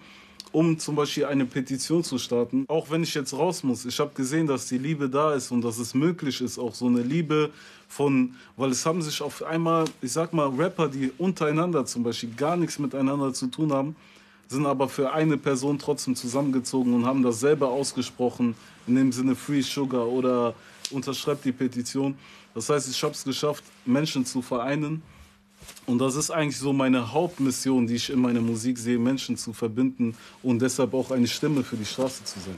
um 0.52 0.78
zum 0.78 0.96
Beispiel 0.96 1.26
eine 1.26 1.46
Petition 1.46 2.04
zu 2.04 2.18
starten. 2.18 2.66
Auch 2.68 2.92
wenn 2.92 3.04
ich 3.04 3.14
jetzt 3.16 3.34
raus 3.34 3.64
muss. 3.64 3.86
Ich 3.86 4.00
habe 4.02 4.12
gesehen, 4.14 4.48
dass 4.48 4.68
die 4.68 4.78
Liebe 4.78 5.10
da 5.10 5.34
ist 5.34 5.50
und 5.50 5.62
dass 5.62 5.80
es 5.80 5.94
möglich 5.94 6.42
ist, 6.42 6.60
auch 6.60 6.76
so 6.76 6.88
eine 6.88 7.02
Liebe 7.02 7.52
von, 7.88 8.36
weil 8.58 8.72
es 8.72 8.86
haben 8.86 9.02
sich 9.02 9.22
auf 9.22 9.42
einmal, 9.44 9.86
ich 10.02 10.12
sag 10.12 10.34
mal, 10.34 10.50
Rapper, 10.50 10.90
die 10.90 11.12
untereinander 11.18 11.86
zum 11.86 12.04
Beispiel 12.04 12.34
gar 12.36 12.58
nichts 12.58 12.78
miteinander 12.78 13.34
zu 13.34 13.48
tun 13.48 13.72
haben, 13.72 13.96
sind 14.48 14.66
aber 14.66 14.88
für 14.88 15.12
eine 15.12 15.38
Person 15.38 15.80
trotzdem 15.80 16.16
zusammengezogen 16.16 16.94
und 16.94 17.06
haben 17.06 17.24
das 17.24 17.40
selber 17.40 17.70
ausgesprochen, 17.70 18.56
in 18.88 18.96
dem 18.96 19.12
Sinne 19.12 19.36
Free 19.36 19.62
Sugar 19.62 20.08
oder 20.08 20.54
unterschreibt 20.92 21.46
die 21.46 21.52
Petition. 21.52 22.16
Das 22.54 22.70
heißt, 22.70 22.90
ich 22.90 23.04
habe 23.04 23.14
es 23.14 23.24
geschafft, 23.24 23.64
Menschen 23.86 24.26
zu 24.26 24.42
vereinen. 24.42 25.02
Und 25.88 26.00
das 26.00 26.16
ist 26.16 26.30
eigentlich 26.30 26.58
so 26.58 26.74
meine 26.74 27.12
Hauptmission, 27.12 27.88
die 27.88 27.96
ich 27.96 28.10
in 28.10 28.20
meiner 28.20 28.42
Musik 28.42 28.78
sehe, 28.78 29.00
Menschen 29.00 29.36
zu 29.36 29.52
verbinden 29.52 30.16
und 30.44 30.62
deshalb 30.62 30.94
auch 30.94 31.12
eine 31.12 31.28
Stimme 31.28 31.64
für 31.64 31.76
die 31.76 31.86
Straße 31.86 32.24
zu 32.24 32.40
sein. 32.40 32.58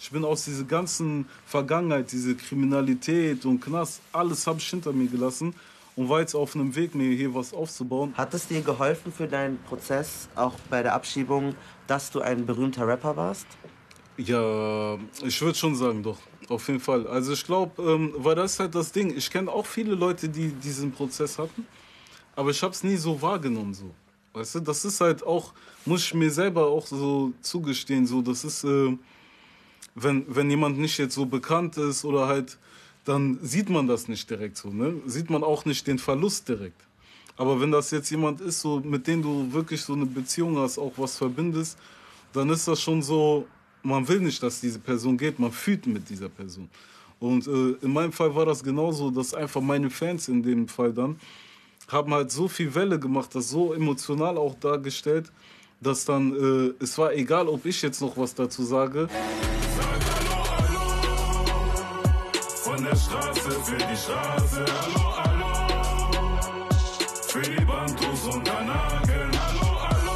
Ich 0.00 0.10
bin 0.10 0.24
aus 0.24 0.44
dieser 0.44 0.64
ganzen 0.64 1.26
Vergangenheit, 1.46 2.10
diese 2.10 2.34
Kriminalität 2.34 3.44
und 3.44 3.60
Knast, 3.60 4.00
alles 4.12 4.46
habe 4.46 4.58
ich 4.58 4.68
hinter 4.68 4.92
mir 4.92 5.08
gelassen 5.08 5.54
und 5.98 6.08
war 6.08 6.20
jetzt 6.20 6.36
auf 6.36 6.54
einem 6.54 6.76
Weg, 6.76 6.94
mir 6.94 7.12
hier 7.12 7.34
was 7.34 7.52
aufzubauen. 7.52 8.14
Hat 8.16 8.32
es 8.32 8.46
dir 8.46 8.60
geholfen 8.60 9.12
für 9.12 9.26
deinen 9.26 9.58
Prozess, 9.64 10.28
auch 10.36 10.54
bei 10.70 10.80
der 10.84 10.94
Abschiebung, 10.94 11.56
dass 11.88 12.12
du 12.12 12.20
ein 12.20 12.46
berühmter 12.46 12.86
Rapper 12.86 13.16
warst? 13.16 13.48
Ja, 14.16 14.96
ich 15.24 15.42
würde 15.42 15.58
schon 15.58 15.74
sagen, 15.74 16.04
doch. 16.04 16.18
Auf 16.48 16.68
jeden 16.68 16.78
Fall. 16.78 17.04
Also 17.08 17.32
ich 17.32 17.44
glaube, 17.44 17.82
ähm, 17.82 18.14
weil 18.16 18.36
das 18.36 18.52
ist 18.52 18.60
halt 18.60 18.76
das 18.76 18.92
Ding. 18.92 19.12
Ich 19.16 19.28
kenne 19.28 19.50
auch 19.50 19.66
viele 19.66 19.96
Leute, 19.96 20.28
die 20.28 20.52
diesen 20.52 20.92
Prozess 20.92 21.36
hatten, 21.36 21.66
aber 22.36 22.50
ich 22.50 22.62
habe 22.62 22.72
es 22.72 22.84
nie 22.84 22.96
so 22.96 23.20
wahrgenommen 23.20 23.74
so. 23.74 23.90
Weißt 24.34 24.54
du, 24.54 24.60
das 24.60 24.84
ist 24.84 25.00
halt 25.00 25.26
auch, 25.26 25.52
muss 25.84 26.04
ich 26.04 26.14
mir 26.14 26.30
selber 26.30 26.68
auch 26.68 26.86
so 26.86 27.32
zugestehen, 27.40 28.06
so, 28.06 28.22
das 28.22 28.44
ist, 28.44 28.62
äh, 28.62 28.96
wenn, 29.96 30.24
wenn 30.28 30.48
jemand 30.48 30.78
nicht 30.78 30.96
jetzt 30.96 31.16
so 31.16 31.26
bekannt 31.26 31.76
ist 31.76 32.04
oder 32.04 32.28
halt, 32.28 32.56
dann 33.08 33.38
sieht 33.42 33.70
man 33.70 33.86
das 33.86 34.06
nicht 34.06 34.28
direkt 34.28 34.58
so, 34.58 34.68
ne? 34.68 35.00
Sieht 35.06 35.30
man 35.30 35.42
auch 35.42 35.64
nicht 35.64 35.86
den 35.86 35.98
Verlust 35.98 36.48
direkt. 36.48 36.82
Aber 37.38 37.60
wenn 37.60 37.70
das 37.70 37.90
jetzt 37.90 38.10
jemand 38.10 38.40
ist, 38.40 38.60
so, 38.60 38.80
mit 38.80 39.06
dem 39.06 39.22
du 39.22 39.52
wirklich 39.52 39.80
so 39.80 39.94
eine 39.94 40.04
Beziehung 40.04 40.58
hast, 40.58 40.78
auch 40.78 40.92
was 40.96 41.16
verbindest, 41.16 41.78
dann 42.32 42.50
ist 42.50 42.68
das 42.68 42.80
schon 42.80 43.00
so, 43.00 43.46
man 43.82 44.06
will 44.06 44.20
nicht, 44.20 44.42
dass 44.42 44.60
diese 44.60 44.78
Person 44.78 45.16
geht, 45.16 45.38
man 45.38 45.52
fühlt 45.52 45.86
mit 45.86 46.10
dieser 46.10 46.28
Person. 46.28 46.68
Und 47.18 47.46
äh, 47.46 47.84
in 47.84 47.92
meinem 47.92 48.12
Fall 48.12 48.34
war 48.34 48.44
das 48.44 48.62
genauso, 48.62 49.10
dass 49.10 49.32
einfach 49.34 49.60
meine 49.60 49.88
Fans 49.88 50.28
in 50.28 50.42
dem 50.42 50.68
Fall 50.68 50.92
dann 50.92 51.18
haben 51.88 52.12
halt 52.12 52.30
so 52.30 52.48
viel 52.48 52.74
Welle 52.74 52.98
gemacht, 52.98 53.34
das 53.34 53.48
so 53.48 53.72
emotional 53.72 54.36
auch 54.36 54.54
dargestellt, 54.56 55.32
dass 55.80 56.04
dann, 56.04 56.34
äh, 56.34 56.84
es 56.84 56.98
war 56.98 57.14
egal, 57.14 57.48
ob 57.48 57.64
ich 57.64 57.80
jetzt 57.80 58.02
noch 58.02 58.16
was 58.18 58.34
dazu 58.34 58.62
sage. 58.62 59.08
Von 62.78 62.86
der 62.86 62.94
Straße 62.94 63.50
für 63.50 63.76
die 63.76 63.96
Straße, 63.96 64.64
hallo, 64.80 65.16
hallo. 65.16 65.46
Für 67.26 67.40
die 67.40 67.64
Bantus 67.64 68.24
und 68.32 68.44
Kanaken, 68.44 69.32
hallo, 69.36 69.66
hallo. 69.82 70.12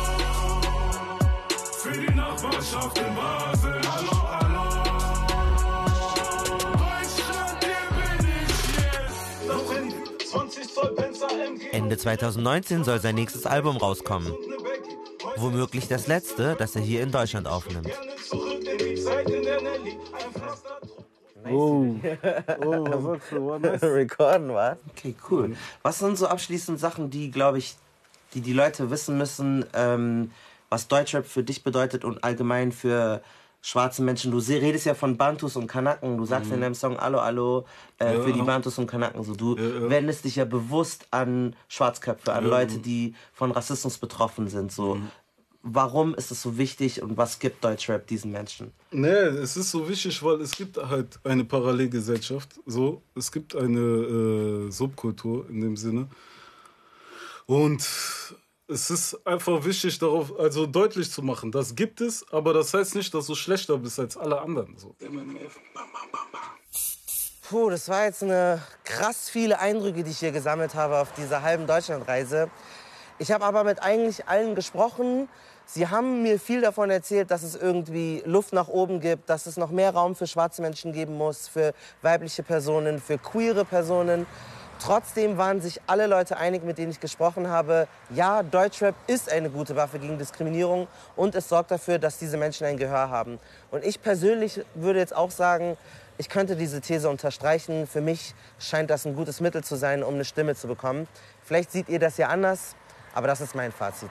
Für 1.76 1.90
die 1.90 2.14
Nachbarschaft 2.14 2.98
in 2.98 3.14
Basel, 3.16 3.80
hallo, 3.90 4.12
hallo. 4.30 4.64
Deutschland, 6.78 7.64
hier 7.64 7.84
bin 7.98 8.20
ich 8.30 8.70
jetzt. 8.78 9.48
Das 9.48 9.62
sind 9.68 9.92
20 10.30 10.72
Zoll 10.72 10.94
Penzer 10.94 11.30
MG. 11.32 11.68
Ende 11.72 11.98
2019 11.98 12.84
soll 12.84 13.00
sein 13.00 13.16
nächstes 13.16 13.44
Album 13.44 13.76
rauskommen. 13.76 14.32
Womöglich 15.34 15.88
das 15.88 16.06
letzte, 16.06 16.54
das 16.56 16.76
er 16.76 16.82
hier 16.82 17.02
in 17.02 17.10
Deutschland 17.10 17.48
aufnimmt. 17.48 17.90
Pflaster 21.42 22.66
Oh, 22.66 22.80
oh 22.80 22.84
was 22.90 23.04
sagst 23.04 23.32
du? 23.32 23.58
Nice. 23.58 23.82
Recorden, 23.82 24.54
was? 24.54 24.78
Okay, 24.90 25.14
cool. 25.30 25.56
Was 25.82 25.98
sind 25.98 26.16
so 26.18 26.26
abschließend 26.26 26.78
Sachen, 26.80 27.10
die, 27.10 27.30
glaube 27.30 27.58
ich, 27.58 27.76
die 28.34 28.40
die 28.40 28.52
Leute 28.52 28.90
wissen 28.90 29.18
müssen, 29.18 29.64
ähm, 29.74 30.30
was 30.70 30.88
Deutschrap 30.88 31.26
für 31.26 31.42
dich 31.42 31.62
bedeutet 31.64 32.04
und 32.04 32.24
allgemein 32.24 32.72
für 32.72 33.20
schwarze 33.60 34.02
Menschen? 34.02 34.30
Du 34.32 34.38
redest 34.38 34.86
ja 34.86 34.94
von 34.94 35.16
Bantus 35.18 35.54
und 35.56 35.66
Kanaken. 35.66 36.16
Du 36.16 36.24
sagst 36.24 36.48
Mhm. 36.48 36.54
in 36.56 36.60
deinem 36.62 36.74
Song 36.74 36.96
Allo, 36.98 37.18
Allo 37.18 37.66
äh, 37.98 38.14
Ja. 38.14 38.20
für 38.22 38.32
die 38.32 38.40
Bantus 38.42 38.78
und 38.78 38.86
Kanaken. 38.86 39.22
So, 39.22 39.34
du 39.34 39.56
Ja, 39.56 39.62
ja. 39.62 39.90
wendest 39.90 40.24
dich 40.24 40.36
ja 40.36 40.44
bewusst 40.46 41.06
an 41.10 41.54
Schwarzköpfe, 41.68 42.32
an. 42.32 42.46
Leute, 42.46 42.78
die 42.78 43.14
von 43.34 43.50
Rassismus 43.50 43.98
betroffen 43.98 44.48
sind. 44.48 44.72
So. 44.72 44.94
Mhm. 44.96 45.10
Warum 45.64 46.14
ist 46.14 46.32
es 46.32 46.42
so 46.42 46.58
wichtig 46.58 47.02
und 47.02 47.16
was 47.16 47.38
gibt 47.38 47.62
Deutschrap 47.62 48.06
diesen 48.08 48.32
Menschen? 48.32 48.72
Nee, 48.90 49.08
es 49.08 49.56
ist 49.56 49.70
so 49.70 49.88
wichtig, 49.88 50.20
weil 50.22 50.40
es 50.40 50.50
gibt 50.52 50.76
halt 50.76 51.20
eine 51.22 51.44
Parallelgesellschaft. 51.44 52.58
So, 52.66 53.02
es 53.14 53.30
gibt 53.30 53.54
eine 53.54 53.78
äh, 53.78 54.70
Subkultur 54.72 55.48
in 55.48 55.60
dem 55.60 55.76
Sinne. 55.76 56.08
Und 57.46 57.86
es 58.68 58.90
ist 58.90 59.26
einfach 59.26 59.64
wichtig, 59.64 59.98
darauf 59.98 60.38
also 60.38 60.66
deutlich 60.66 61.10
zu 61.10 61.22
machen, 61.22 61.52
das 61.52 61.74
gibt 61.74 62.00
es, 62.00 62.26
aber 62.32 62.54
das 62.54 62.72
heißt 62.74 62.94
nicht, 62.94 63.12
dass 63.14 63.26
du 63.26 63.34
schlechter 63.34 63.76
bist 63.78 64.00
als 64.00 64.16
alle 64.16 64.40
anderen. 64.40 64.76
So. 64.78 64.96
Puh, 67.48 67.70
das 67.70 67.88
war 67.88 68.04
jetzt 68.04 68.22
eine 68.22 68.62
krass 68.84 69.28
viele 69.28 69.58
Eindrücke, 69.58 70.02
die 70.02 70.10
ich 70.10 70.18
hier 70.18 70.32
gesammelt 70.32 70.74
habe 70.74 70.98
auf 70.98 71.12
dieser 71.12 71.42
halben 71.42 71.66
Deutschlandreise. 71.66 72.50
Ich 73.22 73.30
habe 73.30 73.44
aber 73.44 73.62
mit 73.62 73.80
eigentlich 73.80 74.26
allen 74.26 74.56
gesprochen. 74.56 75.28
Sie 75.64 75.86
haben 75.86 76.24
mir 76.24 76.40
viel 76.40 76.60
davon 76.60 76.90
erzählt, 76.90 77.30
dass 77.30 77.44
es 77.44 77.54
irgendwie 77.54 78.20
Luft 78.26 78.52
nach 78.52 78.66
oben 78.66 78.98
gibt, 78.98 79.30
dass 79.30 79.46
es 79.46 79.56
noch 79.56 79.70
mehr 79.70 79.94
Raum 79.94 80.16
für 80.16 80.26
schwarze 80.26 80.60
Menschen 80.60 80.92
geben 80.92 81.16
muss, 81.16 81.46
für 81.46 81.72
weibliche 82.02 82.42
Personen, 82.42 83.00
für 83.00 83.18
queere 83.18 83.64
Personen. 83.64 84.26
Trotzdem 84.80 85.38
waren 85.38 85.60
sich 85.60 85.80
alle 85.86 86.08
Leute 86.08 86.36
einig, 86.36 86.64
mit 86.64 86.78
denen 86.78 86.90
ich 86.90 86.98
gesprochen 86.98 87.46
habe, 87.46 87.86
ja, 88.10 88.42
Deutschrap 88.42 88.96
ist 89.06 89.30
eine 89.30 89.50
gute 89.50 89.76
Waffe 89.76 90.00
gegen 90.00 90.18
Diskriminierung 90.18 90.88
und 91.14 91.36
es 91.36 91.48
sorgt 91.48 91.70
dafür, 91.70 92.00
dass 92.00 92.18
diese 92.18 92.36
Menschen 92.36 92.66
ein 92.66 92.76
Gehör 92.76 93.08
haben. 93.08 93.38
Und 93.70 93.84
ich 93.84 94.02
persönlich 94.02 94.62
würde 94.74 94.98
jetzt 94.98 95.14
auch 95.14 95.30
sagen, 95.30 95.76
ich 96.18 96.28
könnte 96.28 96.56
diese 96.56 96.80
These 96.80 97.08
unterstreichen. 97.08 97.86
Für 97.86 98.00
mich 98.00 98.34
scheint 98.58 98.90
das 98.90 99.06
ein 99.06 99.14
gutes 99.14 99.40
Mittel 99.40 99.62
zu 99.62 99.76
sein, 99.76 100.02
um 100.02 100.14
eine 100.14 100.24
Stimme 100.24 100.56
zu 100.56 100.66
bekommen. 100.66 101.06
Vielleicht 101.44 101.70
seht 101.70 101.88
ihr 101.88 102.00
das 102.00 102.16
ja 102.16 102.28
anders, 102.28 102.74
aber 103.14 103.26
das 103.26 103.40
ist 103.40 103.54
mein 103.54 103.72
Fazit. 103.72 104.10